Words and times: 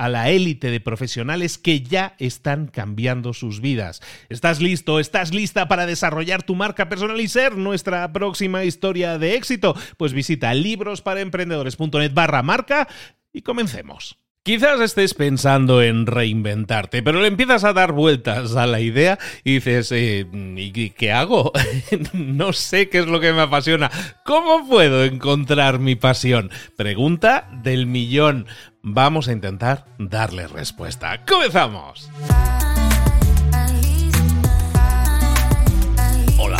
a 0.00 0.08
la 0.08 0.30
élite 0.30 0.70
de 0.70 0.80
profesionales 0.80 1.58
que 1.58 1.82
ya 1.82 2.14
están 2.18 2.68
cambiando 2.68 3.34
sus 3.34 3.60
vidas. 3.60 4.00
¿Estás 4.30 4.62
listo? 4.62 4.98
¿Estás 4.98 5.34
lista 5.34 5.68
para 5.68 5.84
desarrollar 5.84 6.42
tu 6.42 6.54
marca 6.54 6.88
personal 6.88 7.20
y 7.20 7.28
ser 7.28 7.58
nuestra 7.58 8.10
próxima 8.10 8.64
historia 8.64 9.18
de 9.18 9.34
éxito? 9.34 9.76
Pues 9.98 10.14
visita 10.14 10.54
librosparaemprendedores.net 10.54 12.14
barra 12.14 12.42
marca 12.42 12.88
y 13.30 13.42
comencemos. 13.42 14.16
Quizás 14.42 14.80
estés 14.80 15.12
pensando 15.12 15.82
en 15.82 16.06
reinventarte, 16.06 17.02
pero 17.02 17.20
le 17.20 17.28
empiezas 17.28 17.62
a 17.62 17.74
dar 17.74 17.92
vueltas 17.92 18.56
a 18.56 18.64
la 18.64 18.80
idea 18.80 19.18
y 19.44 19.56
dices, 19.56 19.92
eh, 19.92 20.26
¿y 20.32 20.90
qué 20.90 21.12
hago? 21.12 21.52
no 22.14 22.54
sé 22.54 22.88
qué 22.88 23.00
es 23.00 23.06
lo 23.06 23.20
que 23.20 23.34
me 23.34 23.42
apasiona. 23.42 23.90
¿Cómo 24.24 24.66
puedo 24.66 25.04
encontrar 25.04 25.78
mi 25.78 25.94
pasión? 25.94 26.50
Pregunta 26.74 27.50
del 27.62 27.84
millón. 27.84 28.46
Vamos 28.82 29.28
a 29.28 29.32
intentar 29.32 29.86
darle 29.98 30.46
respuesta. 30.46 31.24
¡Comenzamos! 31.26 32.10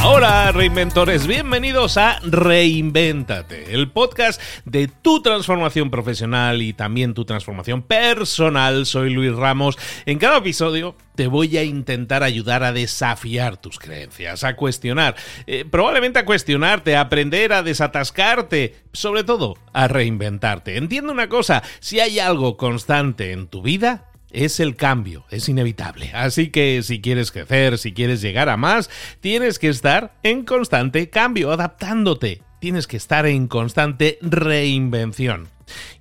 Hola 0.02 0.50
reinventores, 0.50 1.26
bienvenidos 1.26 1.98
a 1.98 2.20
Reinvéntate, 2.20 3.74
el 3.74 3.90
podcast 3.90 4.40
de 4.64 4.88
tu 4.88 5.20
transformación 5.20 5.90
profesional 5.90 6.62
y 6.62 6.72
también 6.72 7.12
tu 7.12 7.26
transformación 7.26 7.82
personal. 7.82 8.86
Soy 8.86 9.10
Luis 9.10 9.34
Ramos. 9.36 9.78
En 10.06 10.18
cada 10.18 10.38
episodio 10.38 10.96
te 11.16 11.26
voy 11.26 11.58
a 11.58 11.64
intentar 11.64 12.22
ayudar 12.22 12.62
a 12.64 12.72
desafiar 12.72 13.58
tus 13.58 13.78
creencias, 13.78 14.42
a 14.42 14.56
cuestionar, 14.56 15.16
eh, 15.46 15.66
probablemente 15.70 16.18
a 16.18 16.24
cuestionarte, 16.24 16.96
a 16.96 17.02
aprender 17.02 17.52
a 17.52 17.62
desatascarte, 17.62 18.76
sobre 18.94 19.22
todo 19.22 19.58
a 19.74 19.86
reinventarte. 19.86 20.78
Entiende 20.78 21.12
una 21.12 21.28
cosa, 21.28 21.62
si 21.78 22.00
hay 22.00 22.20
algo 22.20 22.56
constante 22.56 23.32
en 23.32 23.48
tu 23.48 23.60
vida, 23.60 24.09
es 24.32 24.60
el 24.60 24.76
cambio, 24.76 25.24
es 25.30 25.48
inevitable. 25.48 26.10
Así 26.14 26.48
que 26.48 26.82
si 26.82 27.00
quieres 27.00 27.32
crecer, 27.32 27.78
si 27.78 27.92
quieres 27.92 28.20
llegar 28.20 28.48
a 28.48 28.56
más, 28.56 28.90
tienes 29.20 29.58
que 29.58 29.68
estar 29.68 30.14
en 30.22 30.44
constante 30.44 31.10
cambio, 31.10 31.52
adaptándote. 31.52 32.42
Tienes 32.60 32.86
que 32.86 32.96
estar 32.96 33.26
en 33.26 33.48
constante 33.48 34.18
reinvención. 34.20 35.48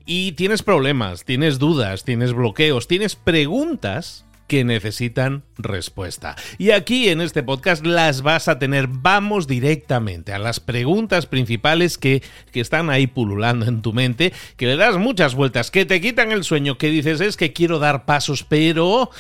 Y 0.05 0.33
tienes 0.33 0.63
problemas, 0.63 1.23
tienes 1.23 1.59
dudas, 1.59 2.03
tienes 2.03 2.33
bloqueos, 2.33 2.87
tienes 2.87 3.15
preguntas 3.15 4.25
que 4.49 4.65
necesitan 4.65 5.43
respuesta. 5.57 6.35
Y 6.57 6.71
aquí 6.71 7.07
en 7.07 7.21
este 7.21 7.43
podcast 7.43 7.85
las 7.85 8.23
vas 8.23 8.47
a 8.47 8.57
tener. 8.57 8.87
Vamos 8.89 9.47
directamente 9.47 10.33
a 10.33 10.39
las 10.39 10.59
preguntas 10.59 11.27
principales 11.27 11.99
que, 11.99 12.23
que, 12.51 12.59
están 12.59 12.89
ahí 12.89 13.05
pululando 13.05 13.67
en 13.67 13.83
tu 13.83 13.93
mente, 13.93 14.33
que 14.57 14.65
le 14.65 14.75
das 14.75 14.97
muchas 14.97 15.35
vueltas, 15.35 15.69
que 15.69 15.85
te 15.85 16.01
quitan 16.01 16.31
el 16.31 16.43
sueño, 16.43 16.79
que 16.79 16.89
dices 16.89 17.21
es 17.21 17.37
que 17.37 17.53
quiero 17.53 17.77
dar 17.77 18.05
pasos, 18.05 18.43
pero 18.43 19.11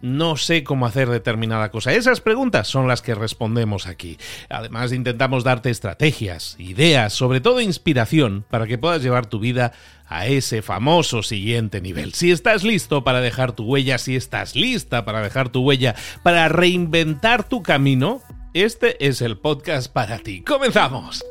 no 0.00 0.36
sé 0.36 0.64
cómo 0.64 0.86
hacer 0.86 1.08
determinada 1.08 1.70
cosa. 1.70 1.92
Esas 1.92 2.20
preguntas 2.20 2.68
son 2.68 2.88
las 2.88 3.02
que 3.02 3.14
respondemos 3.14 3.86
aquí. 3.86 4.18
Además, 4.48 4.92
intentamos 4.92 5.44
darte 5.44 5.70
estrategias, 5.70 6.56
ideas, 6.58 7.12
sobre 7.12 7.40
todo 7.40 7.60
inspiración, 7.60 8.44
para 8.50 8.66
que 8.66 8.78
puedas 8.78 9.02
llevar 9.02 9.26
tu 9.26 9.40
vida 9.40 9.72
a 10.06 10.26
ese 10.26 10.62
famoso 10.62 11.22
siguiente 11.22 11.80
nivel. 11.80 12.14
Si 12.14 12.32
estás 12.32 12.64
listo 12.64 13.04
para 13.04 13.20
dejar 13.20 13.52
tu 13.52 13.64
huella, 13.64 13.98
si 13.98 14.16
estás 14.16 14.56
lista 14.56 15.04
para 15.04 15.22
dejar 15.22 15.50
tu 15.50 15.62
huella, 15.62 15.94
para 16.22 16.48
reinventar 16.48 17.48
tu 17.48 17.62
camino, 17.62 18.20
este 18.52 19.06
es 19.06 19.22
el 19.22 19.38
podcast 19.38 19.92
para 19.92 20.18
ti. 20.18 20.42
¡Comenzamos! 20.42 21.22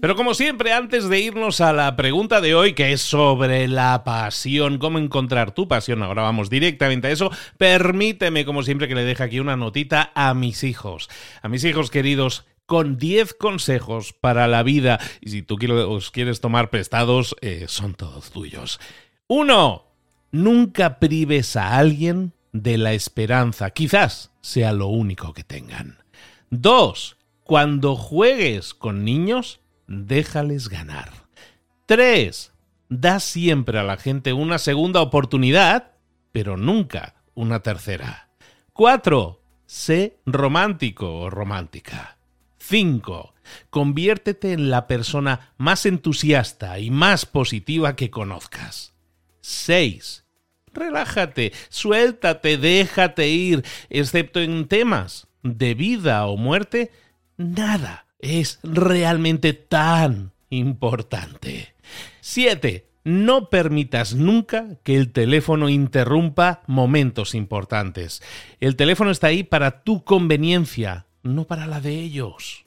Pero 0.00 0.16
como 0.16 0.32
siempre, 0.32 0.72
antes 0.72 1.10
de 1.10 1.20
irnos 1.20 1.60
a 1.60 1.74
la 1.74 1.94
pregunta 1.94 2.40
de 2.40 2.54
hoy, 2.54 2.72
que 2.72 2.92
es 2.92 3.02
sobre 3.02 3.68
la 3.68 4.02
pasión, 4.02 4.78
cómo 4.78 4.98
encontrar 4.98 5.52
tu 5.52 5.68
pasión, 5.68 6.02
ahora 6.02 6.22
vamos 6.22 6.48
directamente 6.48 7.08
a 7.08 7.10
eso, 7.10 7.30
permíteme, 7.58 8.46
como 8.46 8.62
siempre, 8.62 8.88
que 8.88 8.94
le 8.94 9.04
deje 9.04 9.22
aquí 9.22 9.40
una 9.40 9.56
notita 9.56 10.10
a 10.14 10.32
mis 10.32 10.64
hijos. 10.64 11.10
A 11.42 11.48
mis 11.48 11.64
hijos 11.64 11.90
queridos, 11.90 12.46
con 12.64 12.96
10 12.96 13.34
consejos 13.34 14.14
para 14.14 14.48
la 14.48 14.62
vida. 14.62 14.98
Y 15.20 15.30
si 15.30 15.42
tú 15.42 15.58
os 15.88 16.10
quieres 16.10 16.40
tomar 16.40 16.70
prestados, 16.70 17.36
eh, 17.42 17.66
son 17.68 17.92
todos 17.92 18.30
tuyos. 18.30 18.80
1. 19.26 19.84
Nunca 20.32 20.98
prives 20.98 21.56
a 21.56 21.76
alguien 21.76 22.32
de 22.52 22.78
la 22.78 22.94
esperanza. 22.94 23.68
Quizás 23.70 24.30
sea 24.40 24.72
lo 24.72 24.86
único 24.86 25.34
que 25.34 25.44
tengan. 25.44 25.98
2. 26.48 27.16
Cuando 27.42 27.96
juegues 27.96 28.72
con 28.72 29.04
niños, 29.04 29.60
déjales 29.90 30.68
ganar. 30.68 31.10
3. 31.86 32.52
Da 32.88 33.20
siempre 33.20 33.78
a 33.78 33.82
la 33.82 33.96
gente 33.96 34.32
una 34.32 34.58
segunda 34.58 35.02
oportunidad, 35.02 35.92
pero 36.32 36.56
nunca 36.56 37.16
una 37.34 37.60
tercera. 37.60 38.30
4. 38.72 39.42
Sé 39.66 40.18
romántico 40.24 41.18
o 41.18 41.30
romántica. 41.30 42.18
5. 42.58 43.34
Conviértete 43.70 44.52
en 44.52 44.70
la 44.70 44.86
persona 44.86 45.52
más 45.58 45.84
entusiasta 45.86 46.78
y 46.78 46.90
más 46.90 47.26
positiva 47.26 47.96
que 47.96 48.10
conozcas. 48.10 48.94
6. 49.40 50.24
Relájate, 50.72 51.52
suéltate, 51.68 52.56
déjate 52.56 53.28
ir, 53.28 53.64
excepto 53.88 54.40
en 54.40 54.68
temas 54.68 55.26
de 55.42 55.74
vida 55.74 56.26
o 56.26 56.36
muerte, 56.36 56.92
nada 57.36 58.06
es 58.22 58.60
realmente 58.62 59.52
tan 59.52 60.32
importante. 60.50 61.74
7. 62.20 62.86
No 63.02 63.48
permitas 63.48 64.14
nunca 64.14 64.76
que 64.82 64.96
el 64.96 65.10
teléfono 65.12 65.68
interrumpa 65.68 66.62
momentos 66.66 67.34
importantes. 67.34 68.22
El 68.60 68.76
teléfono 68.76 69.10
está 69.10 69.28
ahí 69.28 69.42
para 69.42 69.82
tu 69.82 70.04
conveniencia, 70.04 71.06
no 71.22 71.46
para 71.46 71.66
la 71.66 71.80
de 71.80 71.94
ellos. 71.94 72.66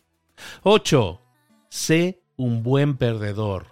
8. 0.63 1.21
Sé 1.69 2.23
un 2.35 2.63
buen 2.63 2.97
perdedor. 2.97 3.67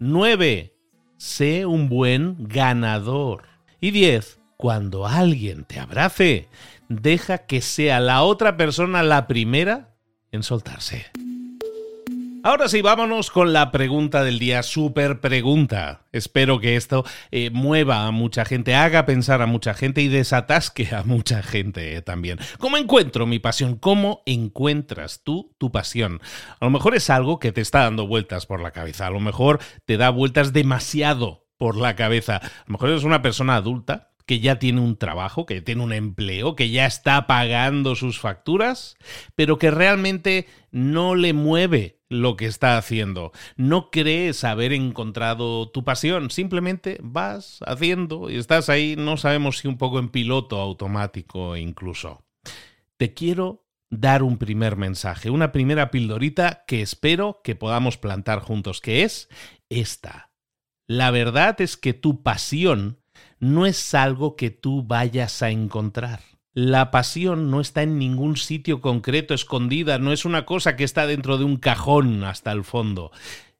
9. 0.00 0.74
Sé 1.16 1.64
un 1.64 1.88
buen 1.88 2.36
ganador. 2.40 3.44
Y 3.80 3.92
10. 3.92 4.40
cuando 4.56 5.06
alguien 5.06 5.64
te 5.64 5.78
abrace, 5.78 6.48
deja 6.88 7.38
que 7.38 7.60
sea 7.60 8.00
la 8.00 8.22
otra 8.22 8.56
persona 8.56 9.02
la 9.02 9.26
primera 9.26 9.93
en 10.34 10.42
soltarse. 10.42 11.06
Ahora 12.42 12.68
sí, 12.68 12.82
vámonos 12.82 13.30
con 13.30 13.54
la 13.54 13.72
pregunta 13.72 14.22
del 14.22 14.38
día, 14.38 14.62
super 14.62 15.20
pregunta. 15.20 16.02
Espero 16.12 16.60
que 16.60 16.76
esto 16.76 17.02
eh, 17.30 17.48
mueva 17.48 18.06
a 18.06 18.10
mucha 18.10 18.44
gente, 18.44 18.74
haga 18.74 19.06
pensar 19.06 19.40
a 19.40 19.46
mucha 19.46 19.72
gente 19.72 20.02
y 20.02 20.08
desatasque 20.08 20.94
a 20.94 21.04
mucha 21.04 21.42
gente 21.42 21.96
eh, 21.96 22.02
también. 22.02 22.38
¿Cómo 22.58 22.76
encuentro 22.76 23.24
mi 23.24 23.38
pasión? 23.38 23.76
¿Cómo 23.76 24.22
encuentras 24.26 25.22
tú 25.24 25.54
tu 25.56 25.72
pasión? 25.72 26.20
A 26.60 26.66
lo 26.66 26.70
mejor 26.70 26.94
es 26.94 27.08
algo 27.08 27.38
que 27.38 27.50
te 27.50 27.62
está 27.62 27.84
dando 27.84 28.06
vueltas 28.06 28.44
por 28.44 28.60
la 28.60 28.72
cabeza, 28.72 29.06
a 29.06 29.10
lo 29.10 29.20
mejor 29.20 29.60
te 29.86 29.96
da 29.96 30.10
vueltas 30.10 30.52
demasiado 30.52 31.46
por 31.56 31.76
la 31.76 31.96
cabeza. 31.96 32.36
A 32.36 32.64
lo 32.66 32.72
mejor 32.72 32.90
eres 32.90 33.04
una 33.04 33.22
persona 33.22 33.56
adulta 33.56 34.13
que 34.26 34.40
ya 34.40 34.58
tiene 34.58 34.80
un 34.80 34.96
trabajo, 34.96 35.46
que 35.46 35.60
tiene 35.60 35.82
un 35.82 35.92
empleo, 35.92 36.56
que 36.56 36.70
ya 36.70 36.86
está 36.86 37.26
pagando 37.26 37.94
sus 37.94 38.18
facturas, 38.18 38.96
pero 39.34 39.58
que 39.58 39.70
realmente 39.70 40.46
no 40.70 41.14
le 41.14 41.32
mueve 41.32 42.00
lo 42.08 42.36
que 42.36 42.46
está 42.46 42.78
haciendo. 42.78 43.32
No 43.56 43.90
crees 43.90 44.44
haber 44.44 44.72
encontrado 44.72 45.70
tu 45.70 45.84
pasión, 45.84 46.30
simplemente 46.30 46.98
vas 47.02 47.60
haciendo 47.66 48.30
y 48.30 48.36
estás 48.36 48.68
ahí, 48.68 48.94
no 48.96 49.16
sabemos 49.16 49.58
si 49.58 49.68
un 49.68 49.78
poco 49.78 49.98
en 49.98 50.08
piloto 50.08 50.60
automático 50.60 51.56
incluso. 51.56 52.24
Te 52.96 53.12
quiero 53.12 53.66
dar 53.90 54.22
un 54.22 54.38
primer 54.38 54.76
mensaje, 54.76 55.30
una 55.30 55.52
primera 55.52 55.90
pildorita 55.90 56.64
que 56.66 56.82
espero 56.82 57.40
que 57.44 57.54
podamos 57.54 57.98
plantar 57.98 58.40
juntos, 58.40 58.80
que 58.80 59.02
es 59.02 59.28
esta. 59.68 60.30
La 60.86 61.10
verdad 61.10 61.60
es 61.60 61.76
que 61.76 61.94
tu 61.94 62.22
pasión 62.22 63.00
no 63.38 63.66
es 63.66 63.94
algo 63.94 64.36
que 64.36 64.50
tú 64.50 64.82
vayas 64.82 65.42
a 65.42 65.50
encontrar. 65.50 66.20
La 66.52 66.90
pasión 66.92 67.50
no 67.50 67.60
está 67.60 67.82
en 67.82 67.98
ningún 67.98 68.36
sitio 68.36 68.80
concreto 68.80 69.34
escondida, 69.34 69.98
no 69.98 70.12
es 70.12 70.24
una 70.24 70.46
cosa 70.46 70.76
que 70.76 70.84
está 70.84 71.06
dentro 71.06 71.36
de 71.36 71.44
un 71.44 71.56
cajón 71.56 72.22
hasta 72.22 72.52
el 72.52 72.62
fondo. 72.62 73.10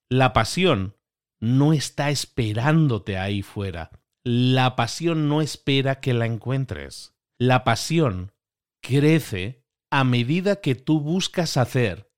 La 0.08 0.32
pasión 0.32 0.94
no 1.40 1.72
está 1.72 2.10
esperándote 2.10 3.18
ahí 3.18 3.42
fuera. 3.42 3.90
La 4.22 4.76
pasión 4.76 5.28
no 5.28 5.42
espera 5.42 6.00
que 6.00 6.14
la 6.14 6.26
encuentres. 6.26 7.14
La 7.36 7.64
pasión 7.64 8.32
crece 8.80 9.64
a 9.90 10.04
medida 10.04 10.60
que 10.60 10.74
tú 10.74 11.00
buscas 11.00 11.56
hacer 11.56 12.10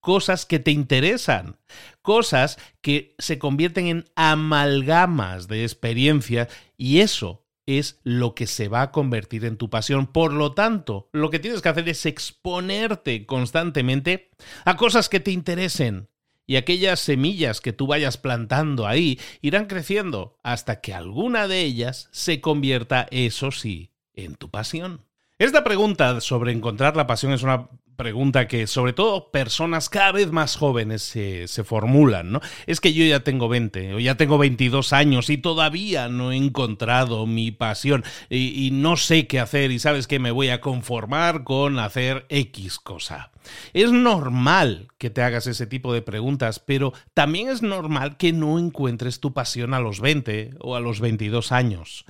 cosas 0.00 0.46
que 0.46 0.58
te 0.58 0.70
interesan, 0.70 1.56
cosas 2.02 2.58
que 2.80 3.14
se 3.18 3.38
convierten 3.38 3.86
en 3.86 4.04
amalgamas 4.16 5.48
de 5.48 5.62
experiencia 5.62 6.48
y 6.76 7.00
eso 7.00 7.44
es 7.66 8.00
lo 8.02 8.34
que 8.34 8.46
se 8.46 8.68
va 8.68 8.82
a 8.82 8.90
convertir 8.90 9.44
en 9.44 9.56
tu 9.56 9.70
pasión. 9.70 10.06
Por 10.06 10.32
lo 10.32 10.52
tanto, 10.52 11.08
lo 11.12 11.30
que 11.30 11.38
tienes 11.38 11.62
que 11.62 11.68
hacer 11.68 11.88
es 11.88 12.04
exponerte 12.06 13.26
constantemente 13.26 14.30
a 14.64 14.76
cosas 14.76 15.08
que 15.08 15.20
te 15.20 15.30
interesen. 15.30 16.08
Y 16.46 16.56
aquellas 16.56 16.98
semillas 16.98 17.60
que 17.60 17.72
tú 17.72 17.86
vayas 17.86 18.16
plantando 18.16 18.88
ahí 18.88 19.20
irán 19.40 19.66
creciendo 19.66 20.36
hasta 20.42 20.80
que 20.80 20.92
alguna 20.92 21.46
de 21.46 21.60
ellas 21.60 22.08
se 22.10 22.40
convierta, 22.40 23.06
eso 23.12 23.52
sí, 23.52 23.92
en 24.14 24.34
tu 24.34 24.50
pasión. 24.50 25.04
Esta 25.38 25.62
pregunta 25.62 26.20
sobre 26.20 26.52
encontrar 26.52 26.96
la 26.96 27.06
pasión 27.06 27.32
es 27.32 27.44
una 27.44 27.68
pregunta 28.00 28.48
que 28.48 28.66
sobre 28.66 28.94
todo 28.94 29.30
personas 29.30 29.90
cada 29.90 30.12
vez 30.12 30.32
más 30.32 30.56
jóvenes 30.56 31.02
se, 31.02 31.46
formulan, 31.64 32.32
¿no? 32.32 32.40
Es 32.66 32.80
que 32.80 32.94
yo 32.94 33.04
ya 33.04 33.20
tengo 33.20 33.46
20 33.46 33.92
o 33.92 33.98
ya 33.98 34.14
tengo 34.14 34.38
22 34.38 34.94
años 34.94 35.28
y 35.28 35.36
todavía 35.36 36.08
no 36.08 36.32
he 36.32 36.36
encontrado 36.36 37.26
mi 37.26 37.50
pasión 37.50 38.02
y, 38.30 38.66
y 38.66 38.70
no 38.70 38.96
sé 38.96 39.26
qué 39.26 39.38
hacer 39.38 39.70
y 39.70 39.78
sabes 39.78 40.06
que 40.06 40.18
me 40.18 40.30
voy 40.30 40.48
a 40.48 40.62
conformar 40.62 41.44
con 41.44 41.78
hacer 41.78 42.24
X 42.30 42.78
cosa. 42.78 43.32
Es 43.74 43.92
normal 43.92 44.88
que 44.96 45.10
te 45.10 45.20
hagas 45.20 45.46
ese 45.46 45.66
tipo 45.66 45.92
de 45.92 46.00
preguntas, 46.00 46.58
pero 46.58 46.94
también 47.12 47.50
es 47.50 47.60
normal 47.60 48.16
que 48.16 48.32
no 48.32 48.58
encuentres 48.58 49.20
tu 49.20 49.34
pasión 49.34 49.74
a 49.74 49.80
los 49.80 50.00
20 50.00 50.52
o 50.60 50.74
a 50.74 50.80
los 50.80 51.00
22 51.00 51.52
años. 51.52 52.06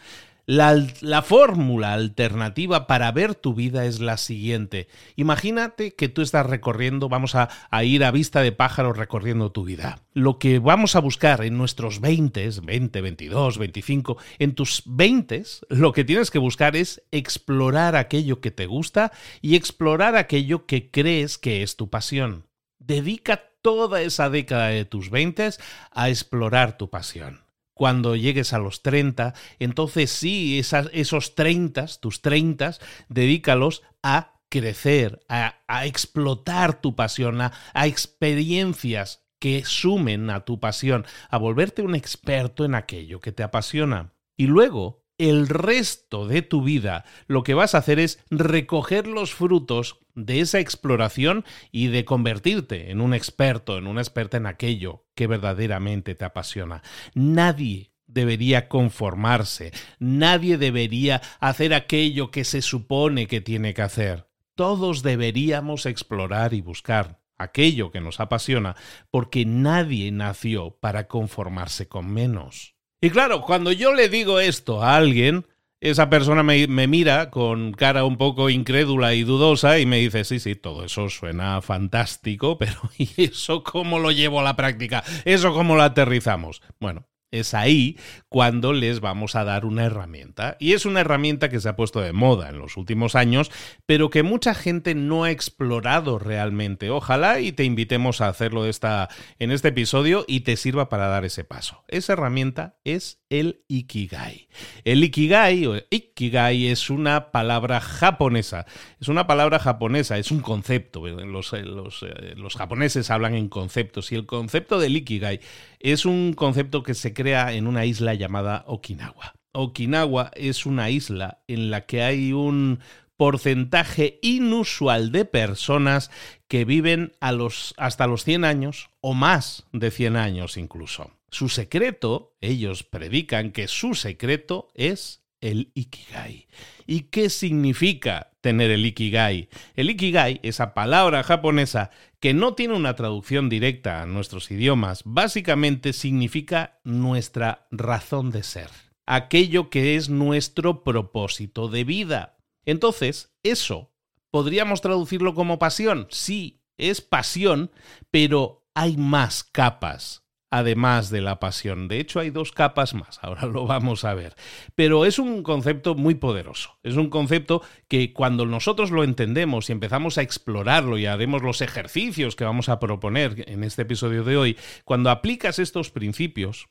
La, 0.51 1.23
fórmula 1.23 1.93
alternativa 1.93 2.89
para 2.89 3.13
ver 3.13 3.37
tu 3.37 3.55
vida 3.55 3.85
es 3.85 4.01
la 4.01 4.17
siguiente. 4.17 4.89
Imagínate 5.15 5.95
que 5.95 6.09
tú 6.09 6.23
estás 6.23 6.45
recorriendo, 6.45 7.09
vamos 7.09 7.37
a, 7.37 7.49
ir 7.85 8.03
a 8.03 8.11
vista 8.11 8.41
de 8.43 8.51
pájaro 8.51 8.93
recorriendo 8.93 9.53
tu 9.53 9.63
vida. 9.63 10.03
Lo 10.13 10.41
que 10.41 10.59
vamos 10.59 10.97
a 10.97 10.99
buscar 10.99 11.45
en 11.45 11.57
nuestros 11.57 12.01
20, 12.01 12.51
20, 12.65 13.01
22, 13.01 13.59
25, 13.59 14.17
en 14.41 14.57
tus 14.57 14.83
20, 14.87 15.45
lo 15.69 15.93
que 15.93 16.03
tienes 16.03 16.33
que 16.33 16.41
buscar 16.41 16.75
es 16.75 17.05
explorar 17.13 17.95
aquello 17.95 18.41
que 18.41 18.51
te 18.51 18.67
gusta 18.67 19.13
y 19.41 19.55
explorar 19.55 20.17
aquello 20.17 20.67
que 20.67 20.91
crees 20.91 21.39
que 21.39 21.63
es 21.63 21.77
tu 21.77 21.91
pasión. 21.91 22.49
Dedica 22.81 23.53
toda 23.63 24.03
esa 24.03 24.29
década 24.31 24.67
de 24.71 24.85
tus 24.85 25.11
20 25.11 25.51
a 25.93 26.09
explorar 26.09 26.77
tu 26.77 26.91
pasión 26.91 27.50
cuando 27.81 28.15
llegues 28.15 28.53
a 28.53 28.59
los 28.59 28.83
30, 28.83 29.33
entonces 29.59 30.11
sí, 30.11 30.61
esos 30.93 31.35
30, 31.35 31.87
tus 31.99 32.21
30, 32.21 32.75
dedícalos 33.09 33.83
a 34.03 34.35
crecer, 34.51 35.25
a, 35.31 35.57
explotar 35.87 36.83
tu 36.83 36.95
pasión, 36.95 37.41
a, 37.41 37.53
a 37.73 37.87
experiencias 37.87 39.25
que 39.39 39.65
sumen 39.65 40.29
a 40.29 40.45
tu 40.45 40.61
pasión, 40.61 41.07
a 41.31 41.39
volverte 41.39 41.81
un 41.81 41.95
experto 41.95 42.67
en 42.67 42.75
aquello 42.75 43.23
que 43.23 43.33
te 43.33 43.43
apasiona. 43.43 44.13
Y 44.37 44.47
luego, 44.47 45.00
el 45.21 45.49
resto 45.49 46.27
de 46.27 46.43
tu 46.43 46.63
vida, 46.63 47.05
lo 47.27 47.43
que 47.43 47.55
vas 47.55 47.75
a 47.75 47.79
hacer 47.79 47.99
es 47.99 48.25
recoger 48.31 49.07
los 49.07 49.35
frutos 49.35 49.99
de 50.15 50.41
esa 50.41 50.61
exploración 50.61 51.45
y 51.71 51.89
de 51.89 52.05
convertirte 52.05 52.91
en 52.91 53.01
un 53.01 53.13
experto, 53.13 53.77
en 53.77 53.87
una 53.87 54.01
experta 54.01 54.39
en 54.39 54.47
aquello 54.47 55.05
que 55.15 55.27
verdaderamente 55.27 56.15
te 56.15 56.25
apasiona. 56.25 56.83
Nadie 57.15 57.93
debería 58.07 58.69
conformarse, 58.69 59.73
nadie 59.99 60.59
debería 60.59 61.21
hacer 61.39 61.75
aquello 61.75 62.31
que 62.31 62.45
se 62.45 62.63
supone 62.63 63.27
que 63.27 63.41
tiene 63.41 63.75
que 63.75 63.83
hacer. 63.83 64.27
Todos 64.55 65.03
deberíamos 65.03 65.87
explorar 65.87 66.55
y 66.55 66.61
buscar 66.61 67.21
aquello 67.39 67.91
que 67.91 68.01
nos 68.01 68.21
apasiona, 68.21 68.77
porque 69.11 69.45
nadie 69.47 70.13
nació 70.13 70.77
para 70.79 71.09
conformarse 71.09 71.89
con 71.89 72.11
menos. 72.13 72.80
Y 73.01 73.11
claro, 73.11 73.41
cuando 73.41 73.73
yo 73.73 73.95
le 73.95 74.09
digo 74.09 74.41
esto 74.41 74.83
a 74.83 74.97
alguien, 74.97 75.47
esa 75.81 76.11
persona 76.11 76.43
me, 76.43 76.67
mira 76.87 77.31
con 77.31 77.73
cara 77.73 78.05
un 78.05 78.19
poco 78.19 78.51
incrédula 78.51 79.15
y 79.15 79.25
dudosa 79.25 79.79
y 79.79 79.87
me 79.87 79.97
dice, 79.97 80.25
sí, 80.25 80.39
sí, 80.39 80.55
todo 80.55 80.85
eso 80.85 81.09
suena 81.09 81.63
fantástico, 81.63 82.59
pero 82.59 82.79
¿y 82.99 83.09
eso 83.25 83.65
cómo 83.65 83.99
lo 83.99 84.11
llevo 84.11 84.41
a 84.41 84.45
la 84.45 84.57
práctica? 84.57 85.03
¿Eso 85.25 85.55
cómo 85.55 85.77
lo 85.77 85.83
aterrizamos? 85.83 86.61
Bueno, 86.79 87.07
es 87.31 87.55
ahí 87.55 87.99
cuando 88.29 88.73
les 88.73 89.01
vamos 89.01 89.37
a 89.37 89.45
dar 89.45 89.65
una 89.65 89.85
herramienta. 89.85 90.57
Y 90.59 90.73
es 90.73 90.87
una 90.87 91.01
herramienta 91.01 91.49
que 91.49 91.61
se 91.61 91.69
ha 91.69 91.77
puesto 91.77 92.01
de 92.01 92.13
moda 92.13 92.49
en 92.49 92.59
los 92.59 92.77
últimos 92.77 93.15
años, 93.15 93.51
pero 93.87 94.11
que 94.11 94.23
mucha 94.23 94.55
gente 94.55 94.95
no 94.95 95.25
ha 95.25 95.31
explorado 95.31 96.19
realmente. 96.19 96.91
Ojalá 96.91 97.41
y 97.41 97.53
te 97.53 97.65
invitemos 97.65 98.21
a 98.21 98.29
hacerlo 98.29 98.67
esta, 98.67 99.09
en 99.39 99.51
este 99.51 99.69
episodio 99.69 100.25
y 100.27 100.41
te 100.41 100.57
sirva 100.57 100.89
para 100.89 101.09
dar 101.09 101.25
ese 101.25 101.45
paso. 101.45 101.85
Esa 101.89 102.15
herramienta 102.15 102.77
es 102.85 103.21
el 103.31 103.63
Ikigai. 103.69 104.49
El 104.85 105.05
Ikigai 105.05 105.67
o 105.67 105.77
Ikigai 105.91 106.67
es 106.67 106.91
una 106.91 107.31
palabra 107.31 107.81
japonesa. 107.81 108.67
Es 109.01 109.09
una 109.09 109.27
palabra 109.27 109.59
japonesa, 109.59 110.19
es 110.19 110.31
un 110.31 110.41
concepto. 110.41 111.07
Los, 111.07 111.53
los, 111.53 112.03
eh, 112.03 112.35
los 112.37 112.57
japoneses 112.57 113.11
hablan 113.11 113.35
en 113.35 113.49
conceptos 113.49 114.11
y 114.13 114.17
el 114.17 114.27
concepto 114.27 114.79
del 114.79 114.97
Ikigai 114.97 115.41
es 115.81 116.05
un 116.05 116.35
concepto 116.35 116.83
que 116.83 116.95
se 116.95 117.13
crea 117.13 117.53
en 117.53 117.67
una 117.67 117.85
isla 117.87 118.15
llamada 118.15 118.65
Okinawa. 118.67 119.35
Okinawa 119.53 120.31
es 120.35 120.67
una 120.67 120.91
isla 120.91 121.43
en 121.49 121.71
la 121.71 121.87
que 121.87 122.03
hay 122.03 122.33
un 122.33 122.81
porcentaje 123.17 124.19
inusual 124.23 125.13
de 125.13 125.25
personas 125.25 126.11
que 126.49 126.65
viven 126.65 127.13
a 127.21 127.33
los, 127.33 127.75
hasta 127.77 128.07
los 128.07 128.25
100 128.25 128.45
años 128.45 128.91
o 129.01 129.13
más 129.13 129.67
de 129.73 129.91
100 129.91 130.17
años 130.17 130.57
incluso. 130.57 131.11
Su 131.31 131.49
secreto, 131.49 132.35
ellos 132.41 132.83
predican 132.83 133.53
que 133.53 133.69
su 133.69 133.95
secreto 133.95 134.71
es 134.75 135.23
el 135.41 135.71
Ikigai. 135.75 136.47
¿Y 136.91 137.03
qué 137.03 137.31
significa 137.31 138.33
tener 138.41 138.73
el 138.73 138.85
Ikigai? 138.85 139.49
El 139.77 139.91
Ikigai, 139.91 140.41
esa 140.43 140.75
palabra 140.75 141.23
japonesa 141.23 141.93
que 142.19 142.35
no 142.35 142.55
tiene 142.55 142.75
una 142.75 142.97
traducción 142.97 143.49
directa 143.49 144.03
a 144.03 144.07
nuestros 144.07 144.51
idiomas, 144.51 145.03
básicamente 145.05 145.93
significa 145.93 146.81
nuestra 146.83 147.69
razón 147.71 148.33
de 148.33 148.43
ser, 148.43 148.71
aquello 149.07 149.71
que 149.71 149.95
es 149.95 150.09
nuestro 150.09 150.83
propósito 150.83 151.69
de 151.69 151.85
vida. 151.85 152.39
Entonces, 152.65 153.31
eso, 153.45 153.93
¿podríamos 154.33 154.81
traducirlo 154.81 155.37
como 155.37 155.61
pasión? 155.61 156.09
Sí, 156.11 156.65
es 156.77 157.01
pasión, 157.01 157.71
pero 158.11 158.67
hay 158.75 158.97
más 158.97 159.45
capas 159.45 160.20
además 160.51 161.11
de 161.11 161.21
la 161.21 161.41
pasión. 161.41 161.89
De 161.89 162.01
hecho, 162.01 162.21
hay 162.21 162.31
dos 162.31 162.53
capas 162.53 162.95
más, 162.95 163.19
ahora 163.23 163.47
lo 163.47 163.67
vamos 163.67 164.05
a 164.05 164.15
ver. 164.15 164.35
Pero 164.75 165.07
es 165.07 165.19
un 165.19 165.43
concepto 165.43 165.95
muy 165.95 166.15
poderoso. 166.15 166.79
Es 166.83 166.97
un 166.97 167.09
concepto 167.09 167.63
que 167.89 168.13
cuando 168.13 168.47
nosotros 168.47 168.91
lo 168.91 169.05
entendemos 169.05 169.69
y 169.69 169.73
empezamos 169.73 170.19
a 170.19 170.23
explorarlo 170.23 170.99
y 170.99 171.07
haremos 171.07 171.43
los 171.43 171.61
ejercicios 171.61 172.37
que 172.37 172.45
vamos 172.45 172.69
a 172.69 172.79
proponer 172.79 173.45
en 173.49 173.65
este 173.65 173.83
episodio 173.83 174.25
de 174.25 174.37
hoy, 174.37 174.59
cuando 174.85 175.11
aplicas 175.11 175.59
estos 175.59 175.91
principios, 175.91 176.69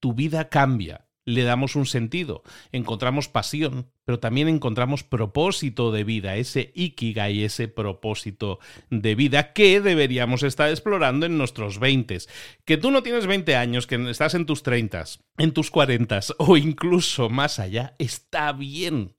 tu 0.00 0.14
vida 0.14 0.48
cambia 0.48 1.09
le 1.30 1.42
damos 1.44 1.76
un 1.76 1.86
sentido, 1.86 2.42
encontramos 2.72 3.28
pasión, 3.28 3.90
pero 4.04 4.18
también 4.18 4.48
encontramos 4.48 5.04
propósito 5.04 5.92
de 5.92 6.04
vida, 6.04 6.36
ese 6.36 6.72
ikigai, 6.74 7.44
ese 7.44 7.68
propósito 7.68 8.58
de 8.90 9.14
vida 9.14 9.52
que 9.52 9.80
deberíamos 9.80 10.42
estar 10.42 10.68
explorando 10.68 11.26
en 11.26 11.38
nuestros 11.38 11.78
20. 11.78 12.18
Que 12.64 12.76
tú 12.76 12.90
no 12.90 13.02
tienes 13.02 13.26
20 13.26 13.56
años, 13.56 13.86
que 13.86 13.96
estás 14.10 14.34
en 14.34 14.46
tus 14.46 14.62
30, 14.62 15.04
en 15.38 15.52
tus 15.52 15.70
40 15.70 16.20
o 16.38 16.56
incluso 16.56 17.30
más 17.30 17.58
allá, 17.58 17.94
está 17.98 18.52
bien 18.52 19.14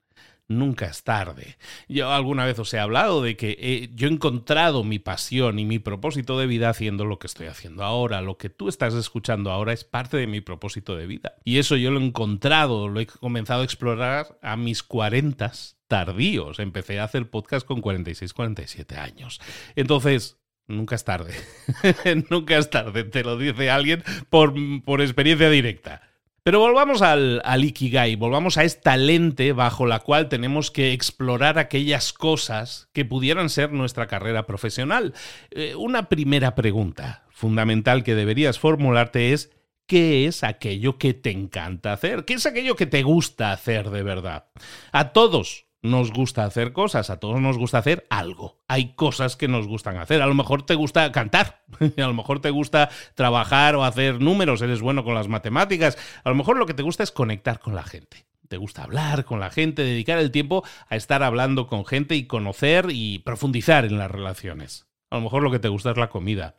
nunca 0.58 0.86
es 0.86 1.04
tarde. 1.04 1.56
Yo 1.88 2.10
alguna 2.10 2.44
vez 2.44 2.58
os 2.58 2.72
he 2.74 2.78
hablado 2.78 3.22
de 3.22 3.36
que 3.36 3.90
yo 3.94 4.08
he 4.08 4.12
encontrado 4.12 4.84
mi 4.84 4.98
pasión 4.98 5.58
y 5.58 5.64
mi 5.64 5.78
propósito 5.78 6.38
de 6.38 6.46
vida 6.46 6.68
haciendo 6.68 7.04
lo 7.04 7.18
que 7.18 7.26
estoy 7.26 7.46
haciendo 7.46 7.84
ahora. 7.84 8.22
Lo 8.22 8.38
que 8.38 8.50
tú 8.50 8.68
estás 8.68 8.94
escuchando 8.94 9.50
ahora 9.50 9.72
es 9.72 9.84
parte 9.84 10.16
de 10.16 10.26
mi 10.26 10.40
propósito 10.40 10.96
de 10.96 11.06
vida. 11.06 11.34
Y 11.44 11.58
eso 11.58 11.76
yo 11.76 11.90
lo 11.90 12.00
he 12.00 12.04
encontrado, 12.04 12.88
lo 12.88 13.00
he 13.00 13.06
comenzado 13.06 13.62
a 13.62 13.64
explorar 13.64 14.38
a 14.42 14.56
mis 14.56 14.82
40 14.82 15.52
tardíos. 15.88 16.58
Empecé 16.58 17.00
a 17.00 17.04
hacer 17.04 17.30
podcast 17.30 17.66
con 17.66 17.80
46, 17.80 18.32
47 18.32 18.96
años. 18.96 19.40
Entonces, 19.76 20.38
Nunca 20.68 20.94
es 20.94 21.04
tarde. 21.04 21.34
Nunca 22.30 22.56
es 22.56 22.70
tarde, 22.70 23.04
te 23.04 23.24
lo 23.24 23.36
dice 23.36 23.68
alguien 23.68 24.04
por, 24.30 24.54
por 24.84 25.02
experiencia 25.02 25.50
directa. 25.50 26.11
Pero 26.44 26.58
volvamos 26.58 27.02
al, 27.02 27.40
Ikigai, 27.64 28.16
volvamos 28.16 28.58
a 28.58 28.64
esta 28.64 28.96
lente 28.96 29.52
bajo 29.52 29.86
la 29.86 30.00
cual 30.00 30.28
tenemos 30.28 30.72
que 30.72 30.92
explorar 30.92 31.56
aquellas 31.56 32.12
cosas 32.12 32.88
que 32.92 33.04
pudieran 33.04 33.48
ser 33.48 33.70
nuestra 33.70 34.08
carrera 34.08 34.44
profesional. 34.44 35.14
Eh, 35.52 35.76
una 35.76 36.08
primera 36.08 36.56
pregunta 36.56 37.24
fundamental 37.30 38.02
que 38.02 38.16
deberías 38.16 38.58
formularte 38.58 39.32
es, 39.32 39.52
¿qué 39.86 40.26
es 40.26 40.42
aquello 40.42 40.98
que 40.98 41.14
te 41.14 41.30
encanta 41.30 41.92
hacer? 41.92 42.24
¿Qué 42.24 42.34
es 42.34 42.44
aquello 42.44 42.74
que 42.74 42.86
te 42.86 43.04
gusta 43.04 43.52
hacer 43.52 43.90
de 43.90 44.02
verdad? 44.02 44.46
A 44.90 45.12
todos 45.12 45.66
nos 45.82 46.12
gusta 46.12 46.44
hacer 46.44 46.72
cosas, 46.72 47.10
a 47.10 47.18
todos 47.18 47.40
nos 47.40 47.58
gusta 47.58 47.78
hacer 47.78 48.06
algo. 48.08 48.60
Hay 48.68 48.94
cosas 48.94 49.36
que 49.36 49.48
nos 49.48 49.66
gustan 49.66 49.98
hacer. 49.98 50.22
A 50.22 50.26
lo 50.26 50.34
mejor 50.34 50.64
te 50.64 50.76
gusta 50.76 51.10
cantar, 51.12 51.64
a 51.96 52.00
lo 52.00 52.14
mejor 52.14 52.40
te 52.40 52.50
gusta 52.50 52.88
trabajar 53.14 53.74
o 53.74 53.84
hacer 53.84 54.20
números, 54.20 54.62
eres 54.62 54.80
bueno 54.80 55.04
con 55.04 55.14
las 55.14 55.28
matemáticas, 55.28 55.98
a 56.24 56.28
lo 56.28 56.36
mejor 56.36 56.56
lo 56.56 56.66
que 56.66 56.74
te 56.74 56.82
gusta 56.82 57.02
es 57.02 57.10
conectar 57.10 57.58
con 57.58 57.74
la 57.74 57.82
gente. 57.82 58.26
Te 58.48 58.58
gusta 58.58 58.84
hablar 58.84 59.24
con 59.24 59.40
la 59.40 59.50
gente, 59.50 59.82
dedicar 59.82 60.18
el 60.18 60.30
tiempo 60.30 60.62
a 60.88 60.96
estar 60.96 61.22
hablando 61.22 61.66
con 61.66 61.86
gente 61.86 62.16
y 62.16 62.26
conocer 62.26 62.88
y 62.90 63.20
profundizar 63.20 63.86
en 63.86 63.96
las 63.96 64.10
relaciones. 64.10 64.86
A 65.10 65.16
lo 65.16 65.22
mejor 65.22 65.42
lo 65.42 65.50
que 65.50 65.58
te 65.58 65.68
gusta 65.68 65.90
es 65.90 65.96
la 65.96 66.10
comida. 66.10 66.56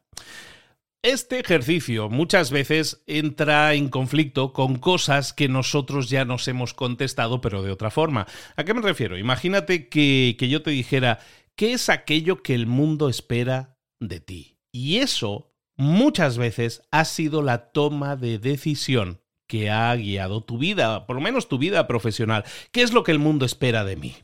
Este 1.04 1.38
ejercicio 1.38 2.10
muchas 2.10 2.50
veces 2.50 3.04
entra 3.08 3.74
en 3.74 3.90
conflicto 3.90 4.54
con 4.54 4.78
cosas 4.78 5.34
que 5.34 5.50
nosotros 5.50 6.10
ya 6.10 6.24
nos 6.24 6.48
hemos 6.48 6.74
contestado, 6.74 7.42
pero 7.42 7.62
de 7.62 7.74
otra 7.74 7.92
forma. 7.92 8.26
¿A 8.56 8.64
qué 8.64 8.74
me 8.74 8.80
refiero? 8.80 9.18
Imagínate 9.18 9.90
que, 9.90 10.38
que 10.40 10.48
yo 10.48 10.64
te 10.64 10.72
dijera, 10.72 11.20
¿qué 11.58 11.74
es 11.74 11.90
aquello 11.90 12.42
que 12.42 12.56
el 12.56 12.68
mundo 12.68 13.10
espera 13.10 13.78
de 14.00 14.22
ti? 14.22 14.60
Y 14.72 15.00
eso 15.00 15.54
muchas 15.76 16.38
veces 16.38 16.84
ha 16.90 17.04
sido 17.04 17.42
la 17.42 17.74
toma 17.74 18.16
de 18.16 18.40
decisión 18.40 19.20
que 19.46 19.70
ha 19.70 19.94
guiado 19.98 20.46
tu 20.46 20.58
vida, 20.58 21.06
por 21.06 21.18
lo 21.18 21.22
menos 21.22 21.50
tu 21.50 21.58
vida 21.58 21.86
profesional. 21.86 22.46
¿Qué 22.72 22.82
es 22.82 22.94
lo 22.94 23.04
que 23.04 23.12
el 23.12 23.20
mundo 23.20 23.46
espera 23.46 23.84
de 23.84 23.98
mí? 23.98 24.16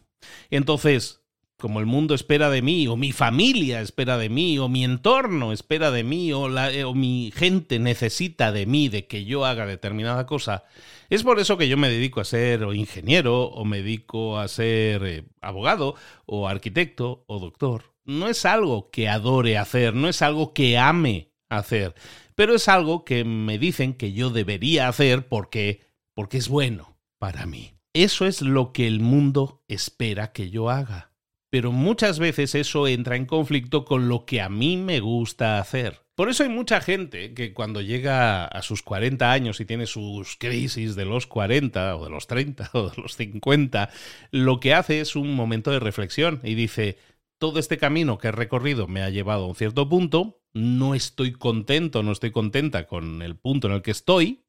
Entonces, 0.50 1.19
como 1.60 1.80
el 1.80 1.86
mundo 1.86 2.16
espera 2.16 2.50
de 2.50 2.62
mí, 2.62 2.88
o 2.88 2.96
mi 2.96 3.12
familia 3.12 3.82
espera 3.82 4.18
de 4.18 4.30
mí, 4.30 4.58
o 4.58 4.70
mi 4.70 4.84
entorno 4.84 5.52
espera 5.52 5.92
de 5.92 6.04
mí, 6.04 6.32
o, 6.34 6.48
la, 6.48 6.72
eh, 6.72 6.86
o, 6.86 6.96
mi 6.96 7.32
gente 7.36 7.78
necesita 7.78 8.52
de 8.52 8.66
mí, 8.66 8.90
de 8.90 9.06
que 9.06 9.26
yo 9.26 9.46
haga 9.46 9.66
determinada 9.66 10.26
cosa, 10.26 10.64
es 11.10 11.22
por 11.22 11.40
eso 11.40 11.58
que 11.58 11.68
yo 11.68 11.78
me 11.78 11.90
dedico 11.90 12.22
a 12.22 12.26
ser 12.26 12.64
o 12.64 12.74
ingeniero, 12.74 13.44
o 13.44 13.66
me 13.66 13.78
dedico 13.78 14.40
a 14.40 14.48
ser 14.48 15.04
eh, 15.04 15.24
abogado, 15.42 15.96
o 16.26 16.48
arquitecto, 16.48 17.26
o 17.28 17.40
doctor. 17.40 17.94
No 18.06 18.28
es 18.28 18.46
algo 18.46 18.90
que 18.90 19.10
adore 19.10 19.58
hacer, 19.58 19.94
no 19.94 20.08
es 20.08 20.22
algo 20.22 20.54
que 20.54 20.78
ame 20.78 21.30
hacer, 21.50 21.94
pero 22.36 22.56
es 22.56 22.70
algo 22.70 23.04
que 23.04 23.26
me 23.26 23.60
dicen 23.60 23.94
que 23.94 24.14
yo 24.14 24.30
debería 24.30 24.88
hacer 24.88 25.28
porque, 25.28 25.82
porque 26.16 26.38
es 26.38 26.48
bueno 26.48 26.98
para 27.20 27.46
mí. 27.46 27.74
Eso 27.94 28.26
es 28.26 28.42
lo 28.42 28.72
que 28.72 28.88
el 28.88 29.02
mundo 29.02 29.62
espera 29.68 30.32
que 30.32 30.50
yo 30.50 30.70
haga 30.70 31.09
pero 31.50 31.72
muchas 31.72 32.20
veces 32.20 32.56
eso 32.56 32.88
entra 32.88 33.16
en 33.16 33.26
conflicto 33.26 33.86
con 33.86 34.08
lo 34.08 34.26
que 34.26 34.42
a 34.42 34.50
mí 34.50 34.78
me 34.78 35.00
gusta 35.00 35.60
hacer. 35.60 36.02
Por 36.16 36.30
eso 36.30 36.44
hay 36.44 36.50
mucha 36.50 36.82
gente 36.82 37.34
que 37.34 37.54
cuando 37.54 37.82
llega 37.82 38.46
a 38.46 38.62
sus 38.62 38.84
40 38.84 39.32
años 39.32 39.60
y 39.60 39.66
tiene 39.66 39.86
sus 39.86 40.36
crisis 40.36 40.96
de 40.96 41.06
los 41.06 41.28
40 41.28 41.96
o 41.96 42.04
de 42.04 42.10
los 42.10 42.28
30 42.28 42.70
o 42.74 42.90
de 42.90 43.02
los 43.02 43.16
50, 43.16 43.90
lo 44.32 44.60
que 44.60 44.74
hace 44.74 45.00
es 45.00 45.16
un 45.16 45.34
momento 45.34 45.72
de 45.72 45.80
reflexión 45.80 46.42
y 46.44 46.56
dice, 46.56 46.98
todo 47.38 47.58
este 47.58 47.78
camino 47.78 48.18
que 48.18 48.28
he 48.28 48.32
recorrido 48.32 48.88
me 48.88 49.02
ha 49.02 49.10
llevado 49.10 49.46
a 49.46 49.48
un 49.48 49.56
cierto 49.56 49.88
punto, 49.88 50.42
no 50.54 50.94
estoy 50.94 51.32
contento, 51.32 52.04
no 52.04 52.12
estoy 52.12 52.32
contenta 52.32 52.86
con 52.86 53.22
el 53.22 53.38
punto 53.38 53.68
en 53.68 53.74
el 53.74 53.82
que 53.82 53.92
estoy 53.92 54.42